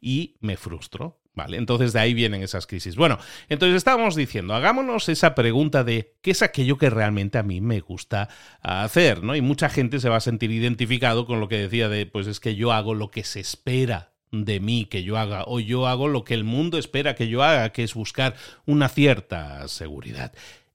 y 0.00 0.34
me 0.40 0.56
frustro. 0.56 1.21
Vale, 1.34 1.56
entonces 1.56 1.94
de 1.94 2.00
ahí 2.00 2.12
vienen 2.12 2.42
esas 2.42 2.66
crisis. 2.66 2.94
Bueno, 2.94 3.18
entonces 3.48 3.76
estábamos 3.76 4.14
diciendo, 4.14 4.54
hagámonos 4.54 5.08
esa 5.08 5.34
pregunta 5.34 5.82
de 5.82 6.14
qué 6.20 6.32
es 6.32 6.42
aquello 6.42 6.76
que 6.76 6.90
realmente 6.90 7.38
a 7.38 7.42
mí 7.42 7.62
me 7.62 7.80
gusta 7.80 8.28
hacer, 8.60 9.22
¿no? 9.22 9.34
Y 9.34 9.40
mucha 9.40 9.70
gente 9.70 9.98
se 9.98 10.10
va 10.10 10.16
a 10.16 10.20
sentir 10.20 10.50
identificado 10.50 11.24
con 11.24 11.40
lo 11.40 11.48
que 11.48 11.56
decía 11.56 11.88
de, 11.88 12.04
pues 12.04 12.26
es 12.26 12.38
que 12.38 12.54
yo 12.54 12.72
hago 12.72 12.94
lo 12.94 13.10
que 13.10 13.24
se 13.24 13.40
espera 13.40 14.12
de 14.30 14.60
mí 14.60 14.84
que 14.84 15.04
yo 15.04 15.16
haga, 15.16 15.44
o 15.46 15.58
yo 15.58 15.86
hago 15.86 16.08
lo 16.08 16.24
que 16.24 16.34
el 16.34 16.44
mundo 16.44 16.76
espera 16.76 17.14
que 17.14 17.28
yo 17.28 17.42
haga, 17.42 17.70
que 17.70 17.82
es 17.82 17.94
buscar 17.94 18.34
una 18.66 18.90
cierta 18.90 19.68
seguridad. 19.68 20.34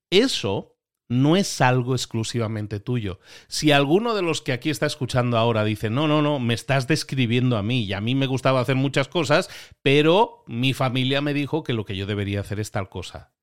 Eso 0.09 0.76
no 1.09 1.35
es 1.35 1.61
algo 1.61 1.95
exclusivamente 1.95 2.79
tuyo. 2.79 3.19
Si 3.47 3.71
alguno 3.71 4.15
de 4.15 4.21
los 4.21 4.41
que 4.41 4.51
aquí 4.51 4.69
está 4.69 4.85
escuchando 4.85 5.37
ahora 5.37 5.63
dice, 5.63 5.89
no, 5.89 6.07
no, 6.07 6.21
no, 6.21 6.39
me 6.39 6.53
estás 6.53 6.87
describiendo 6.87 7.57
a 7.57 7.63
mí 7.63 7.83
y 7.83 7.93
a 7.93 8.01
mí 8.01 8.15
me 8.15 8.27
gustaba 8.27 8.59
hacer 8.59 8.75
muchas 8.75 9.07
cosas, 9.07 9.49
pero 9.81 10.43
mi 10.47 10.73
familia 10.73 11.21
me 11.21 11.33
dijo 11.33 11.63
que 11.63 11.73
lo 11.73 11.85
que 11.85 11.95
yo 11.95 12.05
debería 12.05 12.41
hacer 12.41 12.59
es 12.59 12.71
tal 12.71 12.89
cosa. 12.89 13.33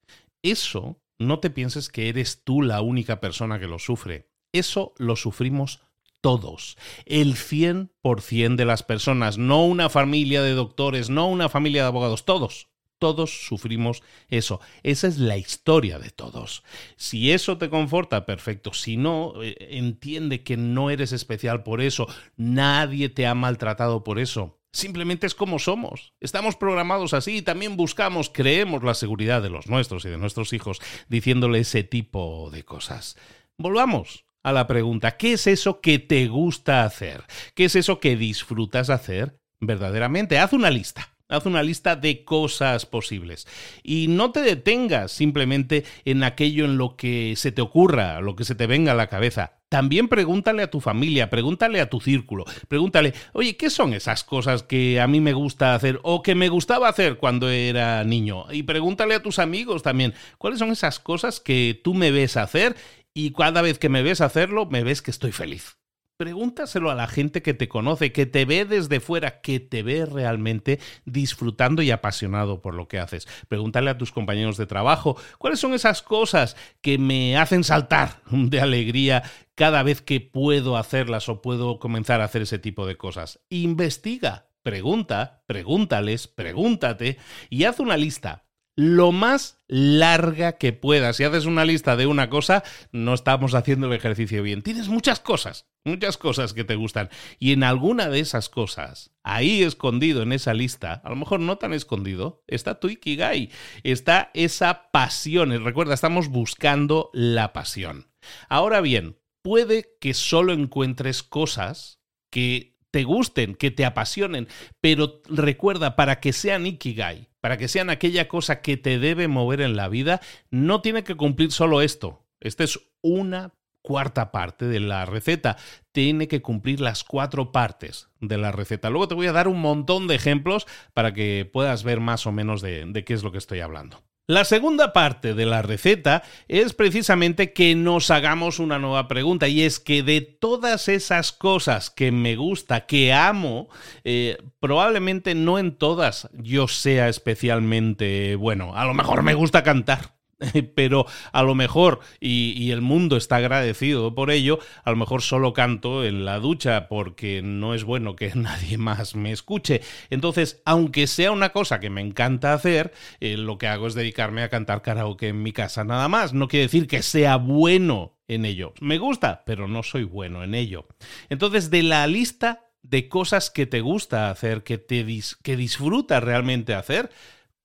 Eso 0.42 1.00
no 1.18 1.40
te 1.40 1.50
pienses 1.50 1.88
que 1.88 2.08
eres 2.08 2.44
tú 2.44 2.62
la 2.62 2.82
única 2.82 3.20
persona 3.20 3.58
que 3.58 3.68
lo 3.68 3.78
sufre. 3.78 4.30
Eso 4.52 4.94
lo 4.98 5.16
sufrimos 5.16 5.80
todos, 6.20 6.78
el 7.04 7.34
100% 7.34 8.56
de 8.56 8.64
las 8.64 8.82
personas, 8.82 9.36
no 9.36 9.66
una 9.66 9.90
familia 9.90 10.42
de 10.42 10.52
doctores, 10.52 11.10
no 11.10 11.28
una 11.28 11.50
familia 11.50 11.82
de 11.82 11.88
abogados, 11.88 12.24
todos 12.24 12.68
todos 12.98 13.46
sufrimos 13.46 14.02
eso. 14.28 14.60
Esa 14.82 15.08
es 15.08 15.18
la 15.18 15.36
historia 15.36 15.98
de 15.98 16.10
todos. 16.10 16.62
Si 16.96 17.32
eso 17.32 17.58
te 17.58 17.70
conforta, 17.70 18.26
perfecto. 18.26 18.72
Si 18.72 18.96
no, 18.96 19.42
eh, 19.42 19.56
entiende 19.70 20.42
que 20.42 20.56
no 20.56 20.90
eres 20.90 21.12
especial 21.12 21.62
por 21.62 21.80
eso. 21.80 22.06
Nadie 22.36 23.08
te 23.08 23.26
ha 23.26 23.34
maltratado 23.34 24.04
por 24.04 24.18
eso. 24.18 24.58
Simplemente 24.72 25.28
es 25.28 25.36
como 25.36 25.60
somos. 25.60 26.14
Estamos 26.20 26.56
programados 26.56 27.14
así 27.14 27.36
y 27.36 27.42
también 27.42 27.76
buscamos, 27.76 28.28
creemos 28.28 28.82
la 28.82 28.94
seguridad 28.94 29.40
de 29.40 29.48
los 29.48 29.68
nuestros 29.68 30.04
y 30.04 30.08
de 30.08 30.18
nuestros 30.18 30.52
hijos 30.52 30.80
diciéndole 31.08 31.60
ese 31.60 31.84
tipo 31.84 32.50
de 32.50 32.64
cosas. 32.64 33.16
Volvamos 33.56 34.24
a 34.42 34.52
la 34.52 34.66
pregunta, 34.66 35.16
¿qué 35.16 35.34
es 35.34 35.46
eso 35.46 35.80
que 35.80 36.00
te 36.00 36.26
gusta 36.26 36.84
hacer? 36.84 37.22
¿Qué 37.54 37.66
es 37.66 37.76
eso 37.76 38.00
que 38.00 38.16
disfrutas 38.16 38.90
hacer 38.90 39.38
verdaderamente? 39.60 40.38
Haz 40.38 40.52
una 40.52 40.70
lista. 40.70 41.13
Haz 41.34 41.46
una 41.46 41.62
lista 41.62 41.96
de 41.96 42.24
cosas 42.24 42.86
posibles. 42.86 43.46
Y 43.82 44.06
no 44.08 44.30
te 44.30 44.40
detengas 44.40 45.12
simplemente 45.12 45.84
en 46.04 46.22
aquello 46.22 46.64
en 46.64 46.78
lo 46.78 46.96
que 46.96 47.34
se 47.36 47.52
te 47.52 47.62
ocurra, 47.62 48.20
lo 48.20 48.36
que 48.36 48.44
se 48.44 48.54
te 48.54 48.66
venga 48.66 48.92
a 48.92 48.96
la 48.96 49.08
cabeza. 49.08 49.58
También 49.68 50.06
pregúntale 50.06 50.62
a 50.62 50.70
tu 50.70 50.80
familia, 50.80 51.30
pregúntale 51.30 51.80
a 51.80 51.90
tu 51.90 52.00
círculo, 52.00 52.44
pregúntale, 52.68 53.12
oye, 53.32 53.56
¿qué 53.56 53.70
son 53.70 53.92
esas 53.92 54.22
cosas 54.22 54.62
que 54.62 55.00
a 55.00 55.08
mí 55.08 55.20
me 55.20 55.32
gusta 55.32 55.74
hacer 55.74 55.98
o 56.04 56.22
que 56.22 56.36
me 56.36 56.48
gustaba 56.48 56.88
hacer 56.88 57.16
cuando 57.16 57.50
era 57.50 58.04
niño? 58.04 58.46
Y 58.52 58.62
pregúntale 58.62 59.16
a 59.16 59.22
tus 59.22 59.40
amigos 59.40 59.82
también, 59.82 60.14
¿cuáles 60.38 60.60
son 60.60 60.70
esas 60.70 61.00
cosas 61.00 61.40
que 61.40 61.80
tú 61.82 61.92
me 61.92 62.12
ves 62.12 62.36
hacer 62.36 62.76
y 63.12 63.32
cada 63.32 63.62
vez 63.62 63.80
que 63.80 63.88
me 63.88 64.02
ves 64.02 64.20
hacerlo, 64.20 64.66
me 64.66 64.84
ves 64.84 65.02
que 65.02 65.10
estoy 65.10 65.32
feliz? 65.32 65.76
Pregúntaselo 66.24 66.90
a 66.90 66.94
la 66.94 67.06
gente 67.06 67.42
que 67.42 67.52
te 67.52 67.68
conoce, 67.68 68.10
que 68.10 68.24
te 68.24 68.46
ve 68.46 68.64
desde 68.64 68.98
fuera, 68.98 69.42
que 69.42 69.60
te 69.60 69.82
ve 69.82 70.06
realmente 70.06 70.80
disfrutando 71.04 71.82
y 71.82 71.90
apasionado 71.90 72.62
por 72.62 72.72
lo 72.72 72.88
que 72.88 72.98
haces. 72.98 73.28
Pregúntale 73.46 73.90
a 73.90 73.98
tus 73.98 74.10
compañeros 74.10 74.56
de 74.56 74.64
trabajo 74.64 75.18
cuáles 75.36 75.60
son 75.60 75.74
esas 75.74 76.00
cosas 76.00 76.56
que 76.80 76.96
me 76.96 77.36
hacen 77.36 77.62
saltar 77.62 78.22
de 78.30 78.58
alegría 78.58 79.22
cada 79.54 79.82
vez 79.82 80.00
que 80.00 80.22
puedo 80.22 80.78
hacerlas 80.78 81.28
o 81.28 81.42
puedo 81.42 81.78
comenzar 81.78 82.22
a 82.22 82.24
hacer 82.24 82.40
ese 82.40 82.58
tipo 82.58 82.86
de 82.86 82.96
cosas. 82.96 83.40
Investiga, 83.50 84.48
pregunta, 84.62 85.42
pregúntales, 85.46 86.26
pregúntate 86.26 87.18
y 87.50 87.64
haz 87.64 87.80
una 87.80 87.98
lista 87.98 88.44
lo 88.76 89.12
más 89.12 89.62
larga 89.68 90.58
que 90.58 90.72
puedas. 90.72 91.16
Si 91.16 91.24
haces 91.24 91.46
una 91.46 91.64
lista 91.64 91.96
de 91.96 92.06
una 92.06 92.28
cosa, 92.28 92.64
no 92.92 93.14
estamos 93.14 93.54
haciendo 93.54 93.86
el 93.86 93.92
ejercicio 93.92 94.42
bien. 94.42 94.62
Tienes 94.62 94.88
muchas 94.88 95.20
cosas, 95.20 95.66
muchas 95.84 96.16
cosas 96.16 96.52
que 96.54 96.64
te 96.64 96.74
gustan. 96.74 97.08
Y 97.38 97.52
en 97.52 97.62
alguna 97.62 98.08
de 98.08 98.20
esas 98.20 98.48
cosas, 98.48 99.12
ahí 99.22 99.62
escondido 99.62 100.22
en 100.22 100.32
esa 100.32 100.54
lista, 100.54 101.00
a 101.04 101.10
lo 101.10 101.16
mejor 101.16 101.40
no 101.40 101.58
tan 101.58 101.72
escondido, 101.72 102.42
está 102.46 102.80
tu 102.80 102.88
Ikigai, 102.88 103.50
está 103.82 104.30
esa 104.34 104.90
pasión. 104.90 105.52
Y 105.52 105.58
recuerda, 105.58 105.94
estamos 105.94 106.28
buscando 106.28 107.10
la 107.12 107.52
pasión. 107.52 108.08
Ahora 108.48 108.80
bien, 108.80 109.18
puede 109.42 109.96
que 110.00 110.14
solo 110.14 110.52
encuentres 110.52 111.22
cosas 111.22 112.00
que 112.30 112.74
te 112.90 113.04
gusten, 113.04 113.56
que 113.56 113.70
te 113.70 113.84
apasionen, 113.84 114.48
pero 114.80 115.20
recuerda, 115.26 115.96
para 115.96 116.20
que 116.20 116.32
sean 116.32 116.64
Ikigai, 116.64 117.28
para 117.44 117.58
que 117.58 117.68
sean 117.68 117.90
aquella 117.90 118.26
cosa 118.26 118.62
que 118.62 118.78
te 118.78 118.98
debe 118.98 119.28
mover 119.28 119.60
en 119.60 119.76
la 119.76 119.90
vida, 119.90 120.22
no 120.50 120.80
tiene 120.80 121.04
que 121.04 121.14
cumplir 121.14 121.52
solo 121.52 121.82
esto. 121.82 122.24
Esta 122.40 122.64
es 122.64 122.80
una 123.02 123.52
cuarta 123.82 124.32
parte 124.32 124.64
de 124.64 124.80
la 124.80 125.04
receta. 125.04 125.58
Tiene 125.92 126.26
que 126.26 126.40
cumplir 126.40 126.80
las 126.80 127.04
cuatro 127.04 127.52
partes 127.52 128.08
de 128.18 128.38
la 128.38 128.50
receta. 128.50 128.88
Luego 128.88 129.08
te 129.08 129.14
voy 129.14 129.26
a 129.26 129.32
dar 129.32 129.46
un 129.46 129.60
montón 129.60 130.06
de 130.06 130.14
ejemplos 130.14 130.66
para 130.94 131.12
que 131.12 131.44
puedas 131.52 131.84
ver 131.84 132.00
más 132.00 132.26
o 132.26 132.32
menos 132.32 132.62
de, 132.62 132.86
de 132.86 133.04
qué 133.04 133.12
es 133.12 133.22
lo 133.22 133.30
que 133.30 133.36
estoy 133.36 133.60
hablando. 133.60 134.02
La 134.26 134.46
segunda 134.46 134.94
parte 134.94 135.34
de 135.34 135.44
la 135.44 135.60
receta 135.60 136.22
es 136.48 136.72
precisamente 136.72 137.52
que 137.52 137.74
nos 137.74 138.10
hagamos 138.10 138.58
una 138.58 138.78
nueva 138.78 139.06
pregunta 139.06 139.48
y 139.48 139.60
es 139.60 139.80
que 139.80 140.02
de 140.02 140.22
todas 140.22 140.88
esas 140.88 141.30
cosas 141.30 141.90
que 141.90 142.10
me 142.10 142.34
gusta, 142.34 142.86
que 142.86 143.12
amo, 143.12 143.68
eh, 144.02 144.38
probablemente 144.60 145.34
no 145.34 145.58
en 145.58 145.76
todas 145.76 146.30
yo 146.32 146.68
sea 146.68 147.10
especialmente 147.10 148.34
bueno. 148.36 148.74
A 148.74 148.86
lo 148.86 148.94
mejor 148.94 149.22
me 149.22 149.34
gusta 149.34 149.62
cantar, 149.62 150.14
pero 150.74 151.06
a 151.32 151.42
lo 151.42 151.54
mejor, 151.54 152.00
y, 152.20 152.70
el 152.70 152.80
mundo 152.80 153.16
está 153.16 153.36
agradecido 153.36 154.14
por 154.14 154.30
ello, 154.30 154.58
a 154.84 154.90
lo 154.90 154.96
mejor 154.96 155.22
solo 155.22 155.52
canto 155.52 156.04
en 156.04 156.24
la 156.24 156.38
ducha 156.38 156.88
porque 156.88 157.42
no 157.42 157.74
es 157.74 157.84
bueno 157.84 158.16
que 158.16 158.32
nadie 158.34 158.78
más 158.78 159.14
me 159.14 159.32
escuche. 159.32 159.80
Entonces, 160.10 160.62
aunque 160.64 161.06
sea 161.06 161.30
una 161.30 161.50
cosa 161.50 161.80
que 161.80 161.90
me 161.90 162.00
encanta 162.00 162.52
hacer, 162.52 162.92
eh, 163.20 163.36
lo 163.36 163.58
que 163.58 163.68
hago 163.68 163.86
es 163.86 163.94
dedicarme 163.94 164.42
a 164.42 164.48
cantar 164.48 164.82
karaoke 164.82 165.28
en 165.28 165.42
mi 165.42 165.52
casa 165.52 165.84
nada 165.84 166.08
más. 166.08 166.32
No 166.32 166.48
quiere 166.48 166.66
decir 166.66 166.86
que 166.86 167.02
sea 167.02 167.36
bueno 167.36 168.16
en 168.28 168.44
ello. 168.44 168.72
Me 168.80 168.98
gusta, 168.98 169.42
pero 169.44 169.68
no 169.68 169.82
soy 169.82 170.04
bueno 170.04 170.42
en 170.42 170.54
ello. 170.54 170.86
Entonces, 171.28 171.70
de 171.70 171.82
la 171.82 172.06
lista 172.06 172.64
de 172.82 173.08
cosas 173.08 173.50
que 173.50 173.66
te 173.66 173.80
gusta 173.80 174.30
hacer, 174.30 174.62
que, 174.62 174.78
te 174.78 175.04
que 175.42 175.56
disfrutas 175.56 176.22
realmente 176.22 176.74
hacer, 176.74 177.10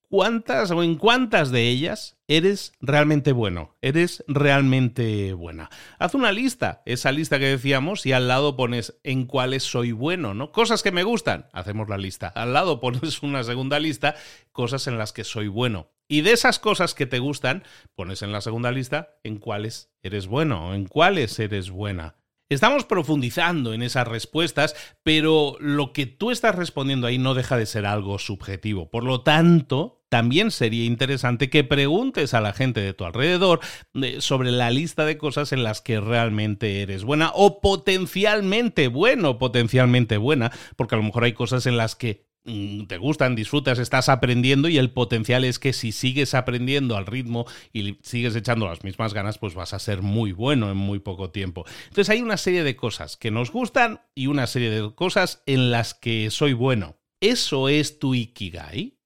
¿cuántas 0.09 0.71
o 0.71 0.83
en 0.83 0.95
cuántas 0.95 1.51
de 1.51 1.69
ellas 1.69 2.17
eres 2.29 2.73
realmente 2.79 3.31
bueno, 3.31 3.75
eres 3.81 4.23
realmente 4.27 5.33
buena. 5.33 5.69
Haz 5.97 6.13
una 6.13 6.31
lista, 6.31 6.83
esa 6.85 7.11
lista 7.11 7.39
que 7.39 7.45
decíamos, 7.45 8.05
y 8.05 8.11
al 8.11 8.27
lado 8.27 8.55
pones 8.55 8.99
en 9.03 9.25
cuáles 9.25 9.63
soy 9.63 9.91
bueno, 9.91 10.35
¿no? 10.35 10.51
Cosas 10.51 10.83
que 10.83 10.91
me 10.91 11.03
gustan, 11.03 11.47
hacemos 11.53 11.89
la 11.89 11.97
lista. 11.97 12.27
Al 12.27 12.53
lado 12.53 12.79
pones 12.79 13.23
una 13.23 13.43
segunda 13.43 13.79
lista, 13.79 14.15
cosas 14.51 14.85
en 14.87 14.97
las 14.97 15.11
que 15.11 15.23
soy 15.23 15.47
bueno. 15.47 15.89
Y 16.07 16.21
de 16.21 16.31
esas 16.31 16.59
cosas 16.59 16.93
que 16.93 17.07
te 17.07 17.19
gustan, 17.19 17.63
pones 17.95 18.21
en 18.21 18.31
la 18.31 18.41
segunda 18.41 18.71
lista 18.71 19.19
en 19.23 19.37
cuáles 19.37 19.91
eres 20.03 20.27
bueno, 20.27 20.73
en 20.73 20.85
cuáles 20.85 21.39
eres 21.39 21.71
buena. 21.71 22.15
Estamos 22.49 22.83
profundizando 22.83 23.73
en 23.73 23.83
esas 23.83 24.07
respuestas, 24.07 24.75
pero 25.03 25.55
lo 25.59 25.93
que 25.93 26.07
tú 26.07 26.31
estás 26.31 26.55
respondiendo 26.55 27.05
ahí 27.05 27.19
no 27.19 27.35
deja 27.35 27.57
de 27.57 27.67
ser 27.67 27.85
algo 27.85 28.17
subjetivo. 28.17 28.89
Por 28.89 29.03
lo 29.03 29.21
tanto, 29.21 30.01
también 30.09 30.49
sería 30.49 30.85
interesante 30.85 31.51
que 31.51 31.63
preguntes 31.63 32.33
a 32.33 32.41
la 32.41 32.53
gente 32.53 32.81
de 32.81 32.95
tu 32.95 33.05
alrededor 33.05 33.59
eh, 34.01 34.15
sobre 34.19 34.49
la 34.49 34.71
lista 34.71 35.05
de 35.05 35.19
cosas 35.19 35.51
en 35.51 35.63
las 35.63 35.81
que 35.81 35.99
realmente 35.99 36.81
eres 36.81 37.03
buena 37.03 37.31
o 37.35 37.61
potencialmente 37.61 38.87
bueno, 38.87 39.37
potencialmente 39.37 40.17
buena, 40.17 40.51
porque 40.75 40.95
a 40.95 40.97
lo 40.97 41.03
mejor 41.03 41.25
hay 41.25 41.33
cosas 41.33 41.67
en 41.67 41.77
las 41.77 41.95
que 41.95 42.28
te 42.43 42.97
gustan, 42.97 43.35
disfrutas, 43.35 43.79
estás 43.79 44.09
aprendiendo 44.09 44.69
y 44.69 44.77
el 44.77 44.91
potencial 44.91 45.43
es 45.43 45.59
que 45.59 45.73
si 45.73 45.91
sigues 45.91 46.33
aprendiendo 46.33 46.97
al 46.97 47.05
ritmo 47.05 47.45
y 47.73 47.97
sigues 48.01 48.35
echando 48.35 48.67
las 48.67 48.83
mismas 48.83 49.13
ganas, 49.13 49.37
pues 49.37 49.55
vas 49.55 49.73
a 49.73 49.79
ser 49.79 50.01
muy 50.01 50.31
bueno 50.31 50.71
en 50.71 50.77
muy 50.77 50.99
poco 50.99 51.31
tiempo. 51.31 51.65
Entonces 51.83 52.09
hay 52.09 52.21
una 52.21 52.37
serie 52.37 52.63
de 52.63 52.75
cosas 52.75 53.17
que 53.17 53.31
nos 53.31 53.51
gustan 53.51 54.01
y 54.15 54.27
una 54.27 54.47
serie 54.47 54.69
de 54.69 54.95
cosas 54.95 55.43
en 55.45 55.69
las 55.69 55.93
que 55.93 56.31
soy 56.31 56.53
bueno. 56.53 56.97
¿Eso 57.21 57.69
es 57.69 57.99
tu 57.99 58.15
Ikigai? 58.15 58.97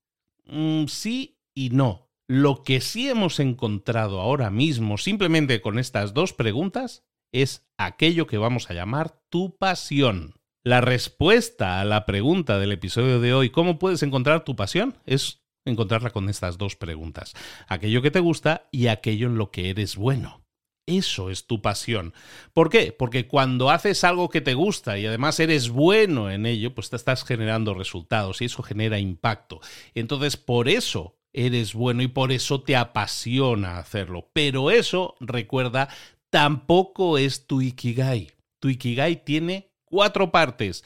Mm, 0.46 0.86
sí 0.86 1.42
y 1.56 1.72
no. 1.72 2.12
Lo 2.28 2.64
que 2.64 2.80
sí 2.80 3.10
hemos 3.10 3.40
encontrado 3.40 4.22
ahora 4.22 4.50
mismo, 4.50 4.98
simplemente 4.98 5.62
con 5.62 5.80
estas 5.80 6.14
dos 6.14 6.34
preguntas, 6.34 7.04
es 7.32 7.68
aquello 7.78 8.28
que 8.28 8.38
vamos 8.38 8.70
a 8.70 8.74
llamar 8.74 9.22
tu 9.30 9.58
pasión. 9.58 10.36
La 10.66 10.80
respuesta 10.80 11.82
a 11.82 11.86
la 11.86 12.06
pregunta 12.06 12.58
del 12.58 12.72
episodio 12.72 13.20
de 13.20 13.34
hoy, 13.34 13.50
¿cómo 13.50 13.78
puedes 13.78 14.02
encontrar 14.02 14.46
tu 14.46 14.56
pasión? 14.56 14.98
Es 15.06 15.44
encontrarla 15.66 16.12
con 16.12 16.30
estas 16.30 16.58
dos 16.58 16.78
preguntas. 16.78 17.34
Aquello 17.68 18.02
que 18.02 18.12
te 18.12 18.22
gusta 18.22 18.70
y 18.72 18.88
aquello 18.88 19.28
en 19.28 19.38
lo 19.38 19.52
que 19.52 19.70
eres 19.70 19.98
bueno. 19.98 20.46
Eso 20.88 21.30
es 21.30 21.48
tu 21.48 21.62
pasión. 21.62 22.14
¿Por 22.54 22.70
qué? 22.70 22.96
Porque 22.98 23.28
cuando 23.28 23.72
haces 23.72 24.06
algo 24.06 24.30
que 24.30 24.40
te 24.40 24.54
gusta 24.54 24.98
y 24.98 25.06
además 25.06 25.38
eres 25.42 25.68
bueno 25.68 26.32
en 26.32 26.46
ello, 26.46 26.74
pues 26.74 26.90
te 26.90 26.96
estás 26.96 27.26
generando 27.26 27.74
resultados 27.74 28.42
y 28.42 28.46
eso 28.46 28.64
genera 28.64 29.00
impacto. 29.00 29.60
Entonces, 29.94 30.38
por 30.38 30.70
eso 30.70 31.18
eres 31.34 31.74
bueno 31.74 32.04
y 32.04 32.08
por 32.08 32.32
eso 32.32 32.62
te 32.62 32.78
apasiona 32.78 33.80
hacerlo. 33.80 34.30
Pero 34.32 34.72
eso, 34.72 35.16
recuerda, 35.20 35.90
tampoco 36.30 37.18
es 37.18 37.48
tu 37.48 37.62
Ikigai. 37.62 38.32
Tu 38.62 38.70
Ikigai 38.70 39.26
tiene 39.26 39.73
cuatro 39.94 40.32
partes. 40.32 40.84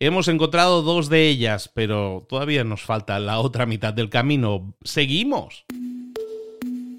Hemos 0.00 0.28
encontrado 0.28 0.80
dos 0.80 1.10
de 1.10 1.28
ellas, 1.28 1.70
pero 1.74 2.24
todavía 2.26 2.64
nos 2.64 2.80
falta 2.80 3.20
la 3.20 3.38
otra 3.38 3.66
mitad 3.66 3.92
del 3.92 4.08
camino. 4.08 4.74
¿Seguimos? 4.82 5.66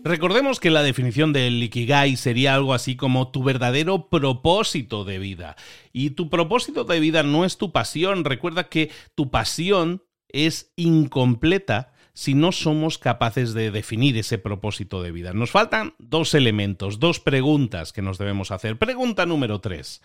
Recordemos 0.03 0.59
que 0.59 0.69
la 0.69 0.83
definición 0.83 1.33
del 1.33 1.61
Ikigai 1.63 2.15
sería 2.15 2.53
algo 2.53 2.75
así 2.75 2.95
como 2.95 3.31
tu 3.31 3.43
verdadero 3.43 4.07
propósito 4.07 5.03
de 5.03 5.17
vida. 5.17 5.55
Y 5.91 6.11
tu 6.11 6.29
propósito 6.29 6.83
de 6.83 6.99
vida 6.99 7.23
no 7.23 7.43
es 7.43 7.57
tu 7.57 7.71
pasión. 7.71 8.23
Recuerda 8.23 8.69
que 8.69 8.91
tu 9.15 9.31
pasión 9.31 10.03
es 10.29 10.71
incompleta 10.75 11.93
si 12.13 12.35
no 12.35 12.51
somos 12.51 12.99
capaces 12.99 13.55
de 13.55 13.71
definir 13.71 14.15
ese 14.17 14.37
propósito 14.37 15.01
de 15.01 15.11
vida. 15.11 15.33
Nos 15.33 15.49
faltan 15.49 15.95
dos 15.97 16.35
elementos, 16.35 16.99
dos 16.99 17.19
preguntas 17.19 17.93
que 17.93 18.03
nos 18.03 18.19
debemos 18.19 18.51
hacer. 18.51 18.77
Pregunta 18.77 19.25
número 19.25 19.59
tres 19.59 20.01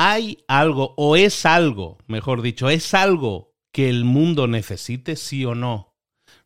hay 0.00 0.44
algo, 0.46 0.94
o 0.96 1.16
es 1.16 1.44
algo, 1.44 1.98
mejor 2.06 2.40
dicho, 2.40 2.70
es 2.70 2.94
algo 2.94 3.56
que 3.72 3.88
el 3.90 4.04
mundo 4.04 4.46
necesite, 4.46 5.16
sí 5.16 5.44
o 5.44 5.56
no. 5.56 5.96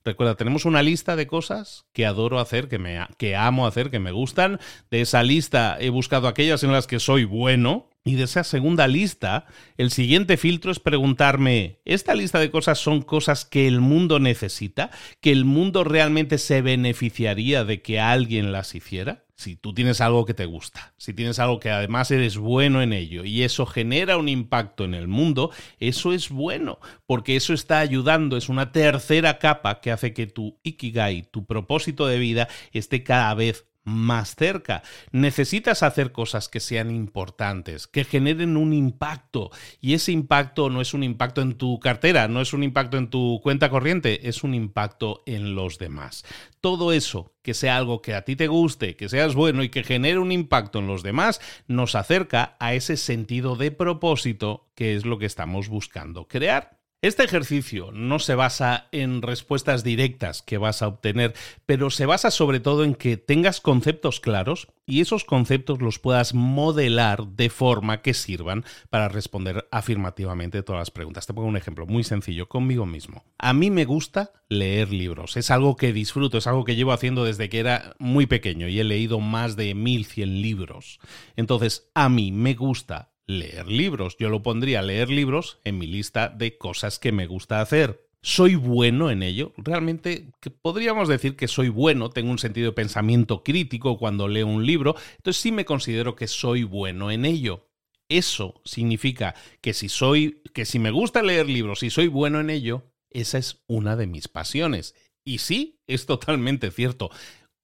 Recuerda, 0.03 0.37
tenemos 0.37 0.65
una 0.65 0.83
lista 0.83 1.17
de 1.17 1.27
cosas 1.27 1.85
que 1.93 2.07
adoro 2.07 2.41
hacer, 2.41 2.71
que, 2.71 2.79
me, 2.79 2.99
que 3.19 3.37
amo 3.37 3.67
hacer, 3.67 3.91
que 3.91 3.99
me 3.99 4.11
gustan. 4.11 4.59
De 4.91 5.03
esa 5.03 5.23
lista 5.23 5.77
he 5.79 5.91
buscado 5.91 6.29
aquellas 6.29 6.65
en 6.65 6.73
las 6.73 6.87
que 6.87 6.99
soy 6.99 7.25
bueno. 7.25 7.91
Y 8.05 8.15
de 8.15 8.25
esa 8.25 8.43
segunda 8.43 8.89
lista, 8.89 9.45
el 9.77 9.91
siguiente 9.91 10.39
filtro 10.39 10.73
es 10.73 10.81
preguntarme, 10.81 11.83
¿esta 11.85 12.15
lista 12.15 12.39
de 12.41 12.51
cosas 12.51 12.79
son 12.79 13.03
cosas 13.03 13.45
que 13.45 13.69
el 13.69 13.83
mundo 13.83 14.19
necesita? 14.19 14.91
¿Que 15.21 15.31
el 15.31 15.45
mundo 15.45 15.85
realmente 15.85 16.39
se 16.39 16.63
beneficiaría 16.63 17.65
de 17.65 17.83
que 17.83 18.01
alguien 18.01 18.51
las 18.51 18.75
hiciera? 18.75 19.27
Si 19.43 19.57
tú 19.57 19.75
tienes 19.75 20.01
algo 20.01 20.25
que 20.25 20.35
te 20.35 20.47
gusta, 20.47 20.95
si 20.97 21.13
tienes 21.13 21.39
algo 21.39 21.59
que 21.59 21.71
además 21.71 22.11
eres 22.11 22.39
bueno 22.39 22.81
en 22.81 22.93
ello 22.93 23.25
y 23.25 23.43
eso 23.43 23.67
genera 23.67 24.17
un 24.17 24.29
impacto 24.29 24.85
en 24.85 24.95
el 24.95 25.09
mundo, 25.09 25.51
eso 25.81 26.13
es 26.13 26.29
bueno, 26.29 26.79
porque 27.07 27.35
eso 27.35 27.53
está 27.53 27.81
ayudando, 27.81 28.37
es 28.37 28.49
una 28.49 28.71
tercera 28.71 29.39
capa 29.39 29.81
que 29.81 29.91
hace 29.91 30.15
que 30.15 30.27
tu 30.29 30.61
ikigai, 30.63 31.23
tu 31.25 31.45
propósito 31.45 32.07
de 32.07 32.19
vida, 32.19 32.49
esté 32.73 33.03
cada 33.03 33.35
vez 33.35 33.67
más 33.85 34.35
cerca. 34.37 34.83
Necesitas 35.11 35.83
hacer 35.83 36.13
cosas 36.13 36.49
que 36.49 36.61
sean 36.61 36.91
importantes, 36.91 37.87
que 37.87 38.05
generen 38.05 38.57
un 38.57 38.73
impacto. 38.73 39.51
Y 39.81 39.95
ese 39.95 40.13
impacto 40.13 40.71
no 40.71 40.81
es 40.81 40.95
un 40.95 41.03
impacto 41.03 41.43
en 41.43 41.55
tu 41.55 41.81
cartera, 41.81 42.29
no 42.29 42.41
es 42.41 42.53
un 42.53 42.63
impacto 42.63 42.97
en 42.97 43.09
tu 43.09 43.41
cuenta 43.43 43.71
corriente, 43.71 44.29
es 44.29 44.45
un 44.45 44.55
impacto 44.55 45.23
en 45.27 45.55
los 45.55 45.79
demás. 45.79 46.25
Todo 46.61 46.93
eso, 46.93 47.35
que 47.43 47.55
sea 47.55 47.77
algo 47.77 48.03
que 48.03 48.15
a 48.15 48.23
ti 48.23 48.37
te 48.37 48.47
guste, 48.47 48.97
que 48.97 49.09
seas 49.09 49.35
bueno 49.35 49.63
y 49.63 49.69
que 49.69 49.83
genere 49.83 50.19
un 50.19 50.33
impacto 50.33 50.79
en 50.79 50.87
los 50.87 51.03
demás, 51.03 51.41
nos 51.67 51.95
acerca 51.95 52.57
a 52.61 52.75
ese 52.75 52.97
sentido 52.97 53.57
de 53.57 53.71
propósito 53.71 54.71
que 54.75 54.95
es 54.95 55.05
lo 55.05 55.19
que 55.19 55.27
estamos 55.27 55.69
buscando 55.69 56.29
crear. 56.29 56.82
Este 57.03 57.25
ejercicio 57.25 57.91
no 57.91 58.21
se 58.21 58.37
basa 58.37 58.87
en 58.93 59.23
respuestas 59.23 59.83
directas 59.83 60.41
que 60.41 60.57
vas 60.57 60.83
a 60.83 60.87
obtener, 60.87 61.35
pero 61.67 61.91
se 61.91 62.07
basa 62.07 62.31
sobre 62.31 62.61
todo 62.61 62.85
en 62.85 62.95
que 62.95 63.17
tengas 63.17 63.61
conceptos 63.61 64.21
claros 64.21 64.69
y 64.87 65.01
esos 65.01 65.25
conceptos 65.25 65.83
los 65.83 65.99
puedas 65.99 66.33
modelar 66.33 67.27
de 67.27 67.51
forma 67.51 68.03
que 68.03 68.15
sirvan 68.15 68.65
para 68.89 69.09
responder 69.09 69.67
afirmativamente 69.73 70.63
todas 70.63 70.79
las 70.79 70.91
preguntas. 70.93 71.27
Te 71.27 71.35
pongo 71.35 71.49
un 71.49 71.57
ejemplo 71.57 71.87
muy 71.87 72.05
sencillo 72.05 72.49
conmigo 72.49 72.87
mismo. 72.87 73.25
A 73.37 73.53
mí 73.53 73.73
me 73.73 73.85
gusta 73.85 74.31
leer 74.49 74.93
libros, 74.93 75.37
es 75.37 75.51
algo 75.51 75.75
que 75.75 75.93
disfruto, 75.93 76.39
es 76.39 76.47
algo 76.47 76.63
que 76.63 76.77
llevo 76.77 76.93
haciendo 76.93 77.25
desde 77.25 77.49
que 77.49 77.59
era 77.59 77.97
muy 77.99 78.27
pequeño 78.27 78.69
y 78.69 78.79
he 78.79 78.85
leído 78.85 79.19
más 79.19 79.57
de 79.57 79.75
1100 79.75 80.41
libros. 80.41 81.01
Entonces, 81.35 81.91
a 81.95 82.09
mí 82.09 82.31
me 82.31 82.55
gusta 82.55 83.12
leer 83.27 83.69
libros. 83.69 84.17
Yo 84.19 84.29
lo 84.29 84.43
pondría 84.43 84.83
leer 84.83 85.11
libros 85.11 85.59
en 85.65 85.79
mi 85.79 85.87
lista 85.87 86.29
de 86.29 86.59
cosas 86.59 86.99
que 86.99 87.13
me 87.13 87.27
gusta 87.27 87.61
hacer. 87.61 88.07
¿Soy 88.25 88.55
bueno 88.55 89.11
en 89.11 89.25
ello? 89.25 89.53
Realmente 89.57 90.31
podríamos 90.63 91.09
decir 91.09 91.35
que 91.35 91.49
soy 91.49 91.69
bueno, 91.69 92.11
tengo 92.11 92.31
un 92.31 92.39
sentido 92.39 92.71
de 92.71 92.77
pensamiento 92.77 93.43
crítico 93.43 93.99
cuando 93.99 94.29
leo 94.29 94.47
un 94.47 94.65
libro, 94.65 94.95
entonces 95.17 95.43
sí 95.43 95.51
me 95.51 95.65
considero 95.65 96.15
que 96.15 96.29
soy 96.29 96.63
bueno 96.63 97.11
en 97.11 97.25
ello. 97.25 97.69
Eso 98.09 98.61
significa 98.65 99.35
que 99.61 99.73
si 99.75 99.89
soy 99.89 100.41
que 100.55 100.67
si 100.67 100.79
me 100.79 100.93
gusta 100.93 101.23
leer 101.23 101.49
libros 101.49 101.83
y 101.83 101.91
soy 101.91 102.07
bueno 102.07 102.39
en 102.39 102.51
ello, 102.51 102.93
esa 103.11 103.39
es 103.39 103.65
una 103.67 103.97
de 103.97 104.07
mis 104.07 104.29
pasiones. 104.29 104.95
Y 105.25 105.39
sí, 105.39 105.81
es 105.89 106.07
totalmente 106.07 106.71
cierto. 106.71 107.11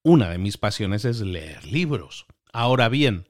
Una 0.02 0.28
de 0.30 0.38
mis 0.38 0.56
pasiones 0.56 1.04
es 1.04 1.20
leer 1.20 1.64
libros. 1.66 2.26
Ahora 2.52 2.88
bien, 2.88 3.28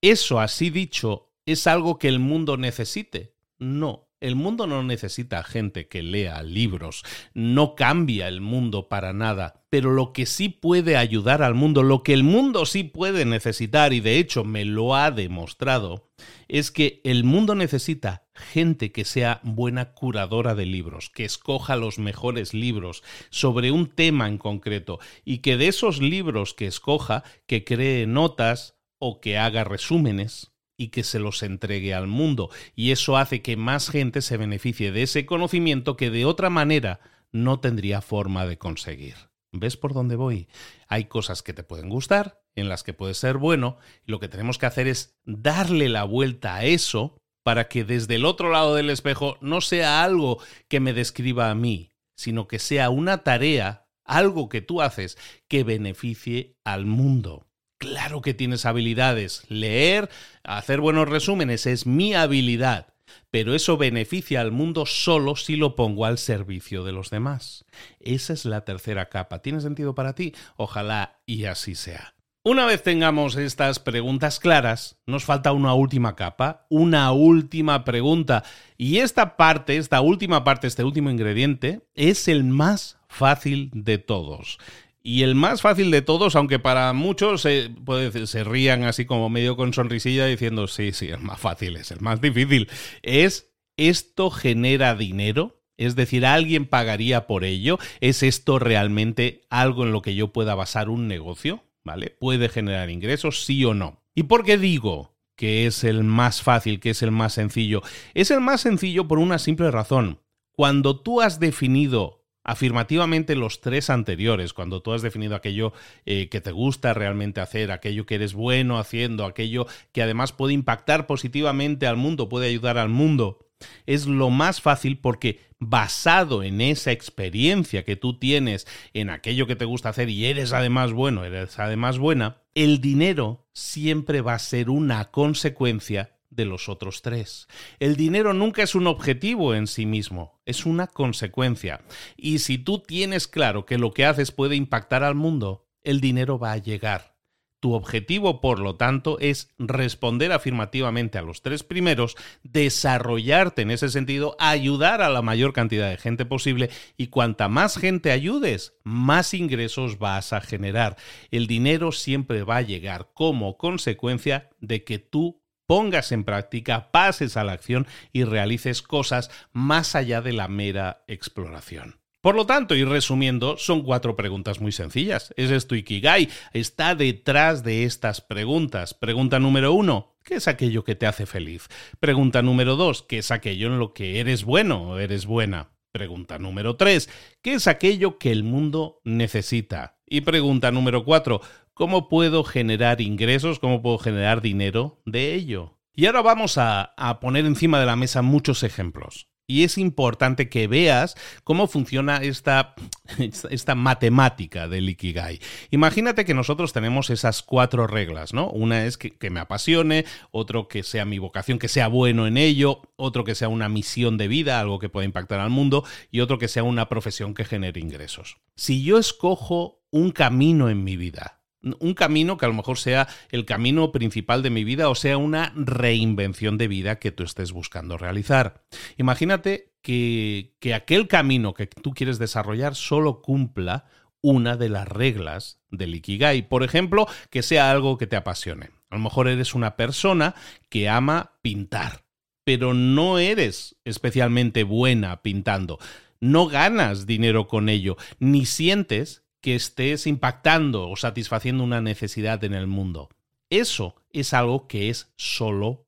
eso 0.00 0.40
así 0.40 0.70
dicho 0.70 1.27
¿Es 1.48 1.66
algo 1.66 1.98
que 1.98 2.08
el 2.08 2.18
mundo 2.18 2.58
necesite? 2.58 3.34
No, 3.58 4.10
el 4.20 4.36
mundo 4.36 4.66
no 4.66 4.82
necesita 4.82 5.42
gente 5.42 5.88
que 5.88 6.02
lea 6.02 6.42
libros, 6.42 7.04
no 7.32 7.74
cambia 7.74 8.28
el 8.28 8.42
mundo 8.42 8.90
para 8.90 9.14
nada, 9.14 9.64
pero 9.70 9.90
lo 9.92 10.12
que 10.12 10.26
sí 10.26 10.50
puede 10.50 10.98
ayudar 10.98 11.42
al 11.42 11.54
mundo, 11.54 11.82
lo 11.82 12.02
que 12.02 12.12
el 12.12 12.22
mundo 12.22 12.66
sí 12.66 12.84
puede 12.84 13.24
necesitar, 13.24 13.94
y 13.94 14.00
de 14.00 14.18
hecho 14.18 14.44
me 14.44 14.66
lo 14.66 14.94
ha 14.94 15.10
demostrado, 15.10 16.10
es 16.48 16.70
que 16.70 17.00
el 17.02 17.24
mundo 17.24 17.54
necesita 17.54 18.28
gente 18.34 18.92
que 18.92 19.06
sea 19.06 19.40
buena 19.42 19.94
curadora 19.94 20.54
de 20.54 20.66
libros, 20.66 21.08
que 21.08 21.24
escoja 21.24 21.76
los 21.76 21.98
mejores 21.98 22.52
libros 22.52 23.02
sobre 23.30 23.70
un 23.70 23.86
tema 23.86 24.28
en 24.28 24.36
concreto, 24.36 24.98
y 25.24 25.38
que 25.38 25.56
de 25.56 25.68
esos 25.68 26.02
libros 26.02 26.52
que 26.52 26.66
escoja, 26.66 27.24
que 27.46 27.64
cree 27.64 28.06
notas 28.06 28.74
o 28.98 29.22
que 29.22 29.38
haga 29.38 29.64
resúmenes 29.64 30.52
y 30.78 30.88
que 30.88 31.02
se 31.02 31.18
los 31.18 31.42
entregue 31.42 31.92
al 31.92 32.06
mundo. 32.06 32.48
Y 32.74 32.92
eso 32.92 33.18
hace 33.18 33.42
que 33.42 33.56
más 33.56 33.90
gente 33.90 34.22
se 34.22 34.38
beneficie 34.38 34.92
de 34.92 35.02
ese 35.02 35.26
conocimiento 35.26 35.96
que 35.96 36.10
de 36.10 36.24
otra 36.24 36.48
manera 36.48 37.00
no 37.32 37.60
tendría 37.60 38.00
forma 38.00 38.46
de 38.46 38.56
conseguir. 38.56 39.16
¿Ves 39.52 39.76
por 39.76 39.92
dónde 39.92 40.16
voy? 40.16 40.48
Hay 40.86 41.06
cosas 41.06 41.42
que 41.42 41.52
te 41.52 41.64
pueden 41.64 41.88
gustar, 41.88 42.40
en 42.54 42.68
las 42.68 42.84
que 42.84 42.94
puedes 42.94 43.18
ser 43.18 43.38
bueno, 43.38 43.78
y 44.06 44.12
lo 44.12 44.20
que 44.20 44.28
tenemos 44.28 44.56
que 44.58 44.66
hacer 44.66 44.86
es 44.86 45.18
darle 45.24 45.88
la 45.88 46.04
vuelta 46.04 46.54
a 46.54 46.64
eso 46.64 47.18
para 47.42 47.68
que 47.68 47.84
desde 47.84 48.16
el 48.16 48.24
otro 48.24 48.50
lado 48.50 48.74
del 48.74 48.90
espejo 48.90 49.38
no 49.40 49.60
sea 49.60 50.04
algo 50.04 50.38
que 50.68 50.80
me 50.80 50.92
describa 50.92 51.50
a 51.50 51.54
mí, 51.54 51.90
sino 52.14 52.46
que 52.46 52.58
sea 52.58 52.90
una 52.90 53.24
tarea, 53.24 53.86
algo 54.04 54.48
que 54.48 54.60
tú 54.60 54.82
haces 54.82 55.16
que 55.48 55.64
beneficie 55.64 56.56
al 56.64 56.84
mundo. 56.84 57.47
Claro 57.78 58.22
que 58.22 58.34
tienes 58.34 58.66
habilidades. 58.66 59.44
Leer, 59.48 60.10
hacer 60.42 60.80
buenos 60.80 61.08
resúmenes 61.08 61.66
es 61.66 61.86
mi 61.86 62.12
habilidad, 62.14 62.94
pero 63.30 63.54
eso 63.54 63.76
beneficia 63.76 64.40
al 64.40 64.50
mundo 64.50 64.84
solo 64.84 65.36
si 65.36 65.54
lo 65.56 65.76
pongo 65.76 66.04
al 66.04 66.18
servicio 66.18 66.82
de 66.82 66.92
los 66.92 67.10
demás. 67.10 67.64
Esa 68.00 68.32
es 68.32 68.44
la 68.44 68.64
tercera 68.64 69.08
capa. 69.08 69.42
¿Tiene 69.42 69.60
sentido 69.60 69.94
para 69.94 70.14
ti? 70.14 70.34
Ojalá 70.56 71.20
y 71.24 71.44
así 71.44 71.76
sea. 71.76 72.14
Una 72.44 72.66
vez 72.66 72.82
tengamos 72.82 73.36
estas 73.36 73.78
preguntas 73.78 74.40
claras, 74.40 74.96
nos 75.06 75.24
falta 75.24 75.52
una 75.52 75.74
última 75.74 76.16
capa, 76.16 76.66
una 76.70 77.12
última 77.12 77.84
pregunta. 77.84 78.42
Y 78.76 78.98
esta 78.98 79.36
parte, 79.36 79.76
esta 79.76 80.00
última 80.00 80.44
parte, 80.44 80.66
este 80.66 80.82
último 80.82 81.10
ingrediente, 81.10 81.82
es 81.94 82.26
el 82.26 82.44
más 82.44 82.98
fácil 83.08 83.70
de 83.74 83.98
todos. 83.98 84.58
Y 85.02 85.22
el 85.22 85.34
más 85.34 85.62
fácil 85.62 85.90
de 85.90 86.02
todos, 86.02 86.36
aunque 86.36 86.58
para 86.58 86.92
muchos 86.92 87.42
se, 87.42 87.70
puede, 87.84 88.26
se 88.26 88.44
rían 88.44 88.84
así 88.84 89.04
como 89.04 89.30
medio 89.30 89.56
con 89.56 89.72
sonrisilla 89.72 90.26
diciendo, 90.26 90.66
sí, 90.66 90.92
sí, 90.92 91.08
el 91.08 91.20
más 91.20 91.40
fácil 91.40 91.76
es 91.76 91.90
el 91.90 92.00
más 92.00 92.20
difícil, 92.20 92.68
es 93.02 93.52
¿esto 93.76 94.30
genera 94.30 94.94
dinero? 94.94 95.62
Es 95.78 95.94
decir, 95.94 96.26
¿alguien 96.26 96.66
pagaría 96.66 97.26
por 97.26 97.44
ello? 97.44 97.78
¿Es 98.00 98.22
esto 98.22 98.58
realmente 98.58 99.42
algo 99.48 99.84
en 99.84 99.92
lo 99.92 100.02
que 100.02 100.16
yo 100.16 100.32
pueda 100.32 100.56
basar 100.56 100.90
un 100.90 101.06
negocio? 101.06 101.62
¿Vale? 101.84 102.10
¿Puede 102.10 102.48
generar 102.48 102.90
ingresos? 102.90 103.44
Sí 103.44 103.64
o 103.64 103.72
no. 103.72 104.02
¿Y 104.14 104.24
por 104.24 104.44
qué 104.44 104.58
digo 104.58 105.16
que 105.36 105.66
es 105.66 105.84
el 105.84 106.02
más 106.02 106.42
fácil, 106.42 106.80
que 106.80 106.90
es 106.90 107.02
el 107.02 107.12
más 107.12 107.34
sencillo? 107.34 107.82
Es 108.12 108.32
el 108.32 108.40
más 108.40 108.60
sencillo 108.60 109.06
por 109.06 109.20
una 109.20 109.38
simple 109.38 109.70
razón. 109.70 110.20
Cuando 110.50 111.00
tú 111.00 111.20
has 111.20 111.38
definido 111.38 112.17
afirmativamente 112.48 113.36
los 113.36 113.60
tres 113.60 113.90
anteriores, 113.90 114.54
cuando 114.54 114.80
tú 114.80 114.94
has 114.94 115.02
definido 115.02 115.36
aquello 115.36 115.74
eh, 116.06 116.30
que 116.30 116.40
te 116.40 116.50
gusta 116.50 116.94
realmente 116.94 117.42
hacer, 117.42 117.70
aquello 117.70 118.06
que 118.06 118.14
eres 118.14 118.32
bueno 118.32 118.78
haciendo, 118.78 119.26
aquello 119.26 119.66
que 119.92 120.00
además 120.00 120.32
puede 120.32 120.54
impactar 120.54 121.06
positivamente 121.06 121.86
al 121.86 121.98
mundo, 121.98 122.30
puede 122.30 122.46
ayudar 122.46 122.78
al 122.78 122.88
mundo, 122.88 123.50
es 123.84 124.06
lo 124.06 124.30
más 124.30 124.62
fácil 124.62 124.98
porque 124.98 125.40
basado 125.58 126.42
en 126.42 126.62
esa 126.62 126.90
experiencia 126.90 127.84
que 127.84 127.96
tú 127.96 128.18
tienes 128.18 128.66
en 128.94 129.10
aquello 129.10 129.46
que 129.46 129.56
te 129.56 129.66
gusta 129.66 129.90
hacer 129.90 130.08
y 130.08 130.24
eres 130.24 130.54
además 130.54 130.94
bueno, 130.94 131.24
eres 131.24 131.58
además 131.58 131.98
buena, 131.98 132.40
el 132.54 132.80
dinero 132.80 133.46
siempre 133.52 134.22
va 134.22 134.32
a 134.32 134.38
ser 134.38 134.70
una 134.70 135.10
consecuencia 135.10 136.17
de 136.38 136.46
los 136.46 136.70
otros 136.70 137.02
tres. 137.02 137.48
El 137.80 137.96
dinero 137.96 138.32
nunca 138.32 138.62
es 138.62 138.74
un 138.74 138.86
objetivo 138.86 139.54
en 139.54 139.66
sí 139.66 139.84
mismo, 139.84 140.40
es 140.46 140.64
una 140.64 140.86
consecuencia. 140.86 141.82
Y 142.16 142.38
si 142.38 142.56
tú 142.56 142.78
tienes 142.78 143.28
claro 143.28 143.66
que 143.66 143.76
lo 143.76 143.92
que 143.92 144.06
haces 144.06 144.32
puede 144.32 144.56
impactar 144.56 145.02
al 145.02 145.16
mundo, 145.16 145.68
el 145.82 146.00
dinero 146.00 146.38
va 146.38 146.52
a 146.52 146.58
llegar. 146.58 147.18
Tu 147.60 147.72
objetivo, 147.72 148.40
por 148.40 148.60
lo 148.60 148.76
tanto, 148.76 149.18
es 149.18 149.52
responder 149.58 150.30
afirmativamente 150.30 151.18
a 151.18 151.22
los 151.22 151.42
tres 151.42 151.64
primeros, 151.64 152.14
desarrollarte 152.44 153.62
en 153.62 153.72
ese 153.72 153.88
sentido, 153.88 154.36
ayudar 154.38 155.02
a 155.02 155.08
la 155.08 155.22
mayor 155.22 155.52
cantidad 155.52 155.90
de 155.90 155.96
gente 155.96 156.24
posible 156.24 156.70
y 156.96 157.08
cuanta 157.08 157.48
más 157.48 157.76
gente 157.76 158.12
ayudes, 158.12 158.74
más 158.84 159.34
ingresos 159.34 159.98
vas 159.98 160.32
a 160.32 160.40
generar. 160.40 160.96
El 161.32 161.48
dinero 161.48 161.90
siempre 161.90 162.44
va 162.44 162.58
a 162.58 162.62
llegar 162.62 163.10
como 163.12 163.56
consecuencia 163.56 164.50
de 164.60 164.84
que 164.84 165.00
tú 165.00 165.42
pongas 165.68 166.12
en 166.12 166.24
práctica, 166.24 166.90
pases 166.90 167.36
a 167.36 167.44
la 167.44 167.52
acción 167.52 167.86
y 168.12 168.24
realices 168.24 168.80
cosas 168.82 169.30
más 169.52 169.94
allá 169.94 170.22
de 170.22 170.32
la 170.32 170.48
mera 170.48 171.04
exploración. 171.06 172.00
Por 172.22 172.34
lo 172.34 172.46
tanto, 172.46 172.74
y 172.74 172.82
resumiendo, 172.82 173.58
son 173.58 173.82
cuatro 173.82 174.16
preguntas 174.16 174.60
muy 174.60 174.72
sencillas. 174.72 175.32
¿Es 175.36 175.52
esto 175.52 175.76
Ikigai? 175.76 176.30
Está 176.52 176.96
detrás 176.96 177.62
de 177.62 177.84
estas 177.84 178.20
preguntas. 178.20 178.94
Pregunta 178.94 179.38
número 179.38 179.72
uno, 179.72 180.16
¿qué 180.24 180.36
es 180.36 180.48
aquello 180.48 180.82
que 180.82 180.96
te 180.96 181.06
hace 181.06 181.26
feliz? 181.26 181.68
Pregunta 182.00 182.42
número 182.42 182.74
dos, 182.74 183.02
¿qué 183.02 183.18
es 183.18 183.30
aquello 183.30 183.68
en 183.68 183.78
lo 183.78 183.92
que 183.92 184.18
eres 184.18 184.44
bueno 184.44 184.82
o 184.82 184.98
eres 184.98 185.26
buena? 185.26 185.70
Pregunta 185.92 186.38
número 186.38 186.76
tres, 186.76 187.08
¿qué 187.42 187.54
es 187.54 187.66
aquello 187.66 188.18
que 188.18 188.32
el 188.32 188.42
mundo 188.42 189.00
necesita? 189.04 189.98
Y 190.06 190.22
pregunta 190.22 190.70
número 190.70 191.04
cuatro, 191.04 191.40
¿Cómo 191.78 192.08
puedo 192.08 192.42
generar 192.42 193.00
ingresos? 193.00 193.60
¿Cómo 193.60 193.80
puedo 193.82 193.98
generar 193.98 194.42
dinero 194.42 195.00
de 195.06 195.34
ello? 195.34 195.78
Y 195.94 196.06
ahora 196.06 196.22
vamos 196.22 196.58
a, 196.58 196.92
poner 197.20 197.46
encima 197.46 197.78
de 197.78 197.86
la 197.86 197.94
mesa 197.94 198.20
muchos 198.20 198.64
ejemplos. 198.64 199.28
Y 199.46 199.62
es 199.62 199.78
importante 199.78 200.48
que 200.48 200.66
veas 200.66 201.14
cómo 201.44 201.68
funciona 201.68 202.16
esta, 202.16 202.74
esta, 203.50 203.76
matemática 203.76 204.66
del 204.66 204.88
Ikigai. 204.88 205.38
Imagínate 205.70 206.24
que 206.24 206.34
nosotros 206.34 206.72
tenemos 206.72 207.10
esas 207.10 207.42
cuatro 207.44 207.86
reglas, 207.86 208.34
¿no? 208.34 208.50
Una 208.50 208.84
es 208.84 208.98
que, 208.98 209.30
me 209.30 209.38
apasione, 209.38 210.04
otro 210.32 210.66
que 210.66 210.82
sea 210.82 211.04
mi 211.04 211.20
vocación, 211.20 211.60
que 211.60 211.68
sea 211.68 211.86
bueno 211.86 212.26
en 212.26 212.38
ello, 212.38 212.82
otro 212.96 213.22
que 213.22 213.36
sea 213.36 213.48
una 213.48 213.68
misión 213.68 214.16
de 214.16 214.26
vida, 214.26 214.58
algo 214.58 214.80
que 214.80 214.88
pueda 214.88 215.04
impactar 215.04 215.38
al 215.38 215.50
mundo, 215.50 215.84
y 216.10 216.22
otro 216.22 216.40
que 216.40 216.48
sea 216.48 216.64
una 216.64 216.88
profesión 216.88 217.34
que 217.34 217.44
genere 217.44 217.78
ingresos. 217.78 218.38
Si 218.56 218.82
yo 218.82 218.98
escojo 218.98 219.80
un 219.92 220.10
camino 220.10 220.68
en 220.68 220.82
mi 220.82 220.96
vida, 220.96 221.37
un 221.80 221.94
camino 221.94 222.36
que 222.36 222.44
a 222.44 222.48
lo 222.48 222.54
mejor 222.54 222.78
sea 222.78 223.08
el 223.30 223.44
camino 223.44 223.92
principal 223.92 224.42
de 224.42 224.50
mi 224.50 224.64
vida 224.64 224.88
o 224.88 224.94
sea 224.94 225.16
una 225.16 225.52
reinvención 225.56 226.58
de 226.58 226.68
vida 226.68 226.98
que 226.98 227.12
tú 227.12 227.24
estés 227.24 227.52
buscando 227.52 227.98
realizar. 227.98 228.62
Imagínate 228.96 229.72
que, 229.82 230.54
que 230.60 230.74
aquel 230.74 231.08
camino 231.08 231.54
que 231.54 231.66
tú 231.66 231.92
quieres 231.92 232.18
desarrollar 232.18 232.74
solo 232.74 233.22
cumpla 233.22 233.86
una 234.20 234.56
de 234.56 234.68
las 234.68 234.88
reglas 234.88 235.60
del 235.70 235.94
Ikigai. 235.94 236.48
Por 236.48 236.64
ejemplo, 236.64 237.06
que 237.30 237.42
sea 237.42 237.70
algo 237.70 237.98
que 237.98 238.06
te 238.06 238.16
apasione. 238.16 238.70
A 238.90 238.96
lo 238.96 239.02
mejor 239.02 239.28
eres 239.28 239.54
una 239.54 239.76
persona 239.76 240.34
que 240.68 240.88
ama 240.88 241.32
pintar 241.42 242.08
pero 242.48 242.72
no 242.72 243.18
eres 243.18 243.76
especialmente 243.84 244.62
buena 244.62 245.20
pintando. 245.20 245.78
No 246.18 246.46
ganas 246.46 247.04
dinero 247.04 247.46
con 247.46 247.68
ello, 247.68 247.98
ni 248.20 248.46
sientes 248.46 249.22
que 249.40 249.54
estés 249.54 250.06
impactando 250.06 250.88
o 250.88 250.96
satisfaciendo 250.96 251.64
una 251.64 251.80
necesidad 251.80 252.42
en 252.44 252.54
el 252.54 252.66
mundo. 252.66 253.08
Eso 253.50 253.94
es 254.12 254.34
algo 254.34 254.66
que 254.66 254.90
es 254.90 255.12
solo 255.16 255.86